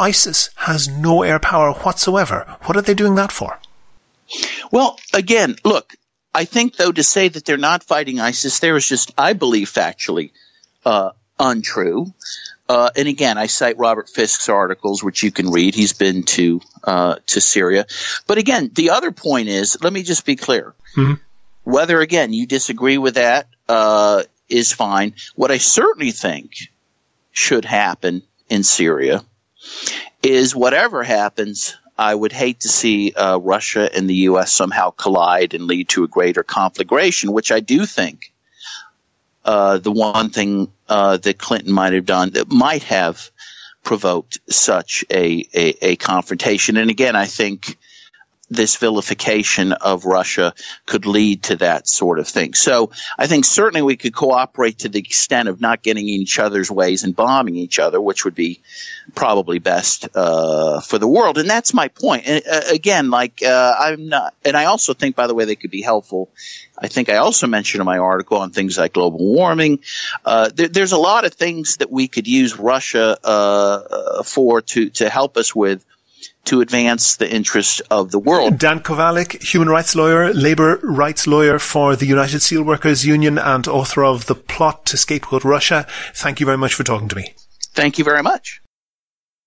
ISIS 0.00 0.50
has 0.56 0.88
no 0.88 1.22
air 1.22 1.38
power 1.38 1.72
whatsoever. 1.72 2.56
What 2.62 2.76
are 2.76 2.82
they 2.82 2.94
doing 2.94 3.14
that 3.14 3.30
for? 3.30 3.60
Well, 4.72 4.98
again, 5.14 5.56
look, 5.64 5.94
I 6.36 6.44
think, 6.44 6.76
though, 6.76 6.92
to 6.92 7.02
say 7.02 7.28
that 7.28 7.46
they're 7.46 7.56
not 7.56 7.82
fighting 7.82 8.20
ISIS 8.20 8.58
there 8.58 8.76
is 8.76 8.86
just, 8.86 9.10
I 9.16 9.32
believe, 9.32 9.70
factually 9.70 10.32
uh, 10.84 11.12
untrue. 11.38 12.12
Uh, 12.68 12.90
and 12.94 13.08
again, 13.08 13.38
I 13.38 13.46
cite 13.46 13.78
Robert 13.78 14.10
Fisk's 14.10 14.50
articles, 14.50 15.02
which 15.02 15.22
you 15.22 15.32
can 15.32 15.50
read. 15.50 15.74
He's 15.74 15.94
been 15.94 16.24
to 16.24 16.60
uh, 16.84 17.16
to 17.28 17.40
Syria. 17.40 17.86
But 18.26 18.36
again, 18.36 18.70
the 18.74 18.90
other 18.90 19.12
point 19.12 19.48
is, 19.48 19.78
let 19.82 19.94
me 19.94 20.02
just 20.02 20.26
be 20.26 20.36
clear. 20.36 20.74
Mm-hmm. 20.94 21.14
Whether 21.64 22.00
again 22.02 22.34
you 22.34 22.46
disagree 22.46 22.98
with 22.98 23.14
that 23.14 23.48
uh, 23.66 24.24
is 24.48 24.72
fine. 24.72 25.14
What 25.36 25.50
I 25.50 25.56
certainly 25.56 26.10
think 26.10 26.52
should 27.32 27.64
happen 27.64 28.22
in 28.50 28.62
Syria 28.62 29.24
is 30.22 30.54
whatever 30.54 31.02
happens, 31.02 31.76
I 31.98 32.14
would 32.14 32.32
hate 32.32 32.60
to 32.60 32.68
see 32.68 33.12
uh, 33.12 33.38
Russia 33.38 33.88
and 33.94 34.08
the 34.08 34.14
U.S. 34.30 34.52
somehow 34.52 34.90
collide 34.90 35.54
and 35.54 35.64
lead 35.64 35.88
to 35.90 36.04
a 36.04 36.08
greater 36.08 36.42
conflagration, 36.42 37.32
which 37.32 37.50
I 37.50 37.60
do 37.60 37.86
think 37.86 38.32
uh, 39.44 39.78
the 39.78 39.92
one 39.92 40.30
thing 40.30 40.70
uh, 40.88 41.16
that 41.18 41.38
Clinton 41.38 41.72
might 41.72 41.94
have 41.94 42.04
done 42.04 42.30
that 42.30 42.50
might 42.50 42.82
have 42.84 43.30
provoked 43.82 44.40
such 44.50 45.04
a, 45.10 45.46
a, 45.54 45.92
a 45.92 45.96
confrontation. 45.96 46.76
And 46.76 46.90
again, 46.90 47.16
I 47.16 47.26
think 47.26 47.78
this 48.48 48.76
vilification 48.76 49.72
of 49.72 50.04
Russia 50.04 50.54
could 50.84 51.04
lead 51.04 51.42
to 51.44 51.56
that 51.56 51.88
sort 51.88 52.18
of 52.18 52.28
thing. 52.28 52.54
So 52.54 52.90
I 53.18 53.26
think 53.26 53.44
certainly 53.44 53.82
we 53.82 53.96
could 53.96 54.14
cooperate 54.14 54.78
to 54.80 54.88
the 54.88 55.00
extent 55.00 55.48
of 55.48 55.60
not 55.60 55.82
getting 55.82 56.08
in 56.08 56.14
each 56.14 56.38
other's 56.38 56.70
ways 56.70 57.02
and 57.02 57.14
bombing 57.14 57.56
each 57.56 57.78
other, 57.78 58.00
which 58.00 58.24
would 58.24 58.36
be 58.36 58.60
probably 59.14 59.58
best 59.58 60.08
uh, 60.14 60.80
for 60.80 60.98
the 60.98 61.08
world. 61.08 61.38
And 61.38 61.50
that's 61.50 61.74
my 61.74 61.88
point. 61.88 62.26
And 62.26 62.42
uh, 62.48 62.60
again, 62.70 63.10
like 63.10 63.42
uh, 63.42 63.74
I'm 63.78 64.08
not, 64.08 64.34
and 64.44 64.56
I 64.56 64.66
also 64.66 64.94
think, 64.94 65.16
by 65.16 65.26
the 65.26 65.34
way, 65.34 65.44
they 65.44 65.56
could 65.56 65.72
be 65.72 65.82
helpful. 65.82 66.30
I 66.78 66.88
think 66.88 67.08
I 67.08 67.16
also 67.16 67.46
mentioned 67.46 67.80
in 67.80 67.86
my 67.86 67.98
article 67.98 68.38
on 68.38 68.50
things 68.50 68.78
like 68.78 68.92
global 68.92 69.18
warming. 69.18 69.80
Uh, 70.24 70.50
there, 70.54 70.68
there's 70.68 70.92
a 70.92 70.98
lot 70.98 71.24
of 71.24 71.34
things 71.34 71.78
that 71.78 71.90
we 71.90 72.06
could 72.06 72.28
use 72.28 72.58
Russia 72.58 73.16
uh, 73.24 74.22
for 74.22 74.62
to 74.62 74.90
to 74.90 75.08
help 75.08 75.36
us 75.36 75.54
with 75.54 75.84
to 76.44 76.60
advance 76.60 77.16
the 77.16 77.30
interests 77.30 77.80
of 77.90 78.10
the 78.10 78.18
world. 78.18 78.58
Dan 78.58 78.80
Kovalik, 78.80 79.42
human 79.42 79.68
rights 79.68 79.94
lawyer, 79.94 80.32
labor 80.32 80.78
rights 80.82 81.26
lawyer 81.26 81.58
for 81.58 81.96
the 81.96 82.06
United 82.06 82.38
Steelworkers 82.38 83.04
Union 83.04 83.38
and 83.38 83.66
author 83.68 84.04
of 84.04 84.26
The 84.26 84.34
Plot 84.34 84.86
to 84.86 84.96
Scapegoat 84.96 85.44
Russia. 85.44 85.86
Thank 86.14 86.40
you 86.40 86.46
very 86.46 86.58
much 86.58 86.74
for 86.74 86.84
talking 86.84 87.08
to 87.08 87.16
me. 87.16 87.34
Thank 87.74 87.98
you 87.98 88.04
very 88.04 88.22
much. 88.22 88.62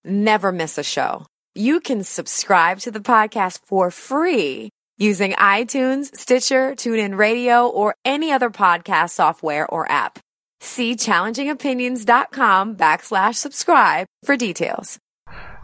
Never 0.04 0.52
miss 0.52 0.78
a 0.78 0.84
show. 0.84 1.26
You 1.56 1.80
can 1.80 2.04
subscribe 2.04 2.80
to 2.80 2.92
the 2.92 3.00
podcast 3.00 3.60
for 3.65 3.92
free 3.92 4.70
using 4.98 5.32
iTunes, 5.34 6.15
Stitcher, 6.15 6.74
TuneIn 6.76 7.18
Radio, 7.18 7.68
or 7.68 7.96
any 8.06 8.32
other 8.32 8.50
podcast 8.50 9.12
software 9.12 9.65
or 9.68 9.89
app. 9.92 10.20
See 10.62 10.96
challengingopinions.com 10.96 12.76
backslash 12.76 13.36
subscribe 13.36 14.06
for 14.24 14.36
details. 14.36 15.00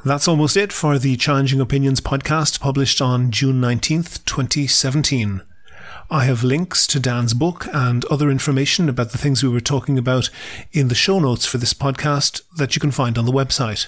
That's 0.05 0.27
almost 0.27 0.55
it 0.55 0.71
for 0.71 0.99
the 0.99 1.17
Challenging 1.17 1.59
Opinions 1.59 1.99
podcast 1.99 2.59
published 2.59 3.01
on 3.01 3.31
June 3.31 3.59
19th, 3.59 4.23
2017. 4.25 5.41
I 6.11 6.25
have 6.25 6.43
links 6.43 6.85
to 6.87 6.99
Dan's 6.99 7.33
book 7.33 7.67
and 7.73 8.05
other 8.05 8.29
information 8.29 8.87
about 8.87 9.09
the 9.09 9.17
things 9.17 9.41
we 9.41 9.49
were 9.49 9.59
talking 9.59 9.97
about 9.97 10.29
in 10.71 10.89
the 10.89 10.93
show 10.93 11.17
notes 11.17 11.47
for 11.47 11.57
this 11.57 11.73
podcast 11.73 12.43
that 12.55 12.75
you 12.75 12.79
can 12.79 12.91
find 12.91 13.17
on 13.17 13.25
the 13.25 13.31
website. 13.31 13.87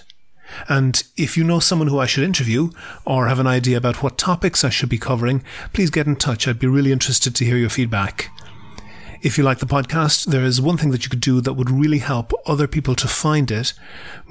And 0.67 1.03
if 1.17 1.37
you 1.37 1.43
know 1.43 1.59
someone 1.59 1.89
who 1.89 1.99
I 1.99 2.07
should 2.07 2.23
interview 2.23 2.71
or 3.05 3.27
have 3.27 3.37
an 3.37 3.45
idea 3.45 3.77
about 3.77 4.01
what 4.01 4.17
topics 4.17 4.63
I 4.63 4.69
should 4.69 4.89
be 4.89 4.97
covering, 4.97 5.43
please 5.71 5.91
get 5.91 6.07
in 6.07 6.15
touch. 6.15 6.47
I'd 6.47 6.57
be 6.57 6.65
really 6.65 6.91
interested 6.91 7.35
to 7.35 7.45
hear 7.45 7.57
your 7.57 7.69
feedback. 7.69 8.31
If 9.21 9.37
you 9.37 9.43
like 9.43 9.59
the 9.59 9.65
podcast, 9.65 10.25
there 10.25 10.43
is 10.43 10.61
one 10.61 10.77
thing 10.77 10.91
that 10.91 11.03
you 11.03 11.09
could 11.09 11.21
do 11.21 11.41
that 11.41 11.53
would 11.53 11.71
really 11.71 11.97
help 11.99 12.31
other 12.45 12.67
people 12.67 12.93
to 12.95 13.07
find 13.07 13.49
it. 13.49 13.73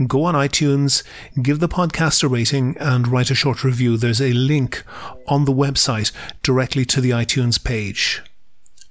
Go 0.06 0.24
on 0.24 0.34
iTunes, 0.34 1.02
give 1.42 1.58
the 1.58 1.68
podcast 1.68 2.22
a 2.22 2.28
rating, 2.28 2.76
and 2.78 3.08
write 3.08 3.30
a 3.30 3.34
short 3.34 3.64
review. 3.64 3.96
There's 3.96 4.20
a 4.20 4.32
link 4.32 4.84
on 5.26 5.44
the 5.44 5.52
website 5.52 6.12
directly 6.42 6.84
to 6.86 7.00
the 7.00 7.10
iTunes 7.10 7.62
page. 7.62 8.22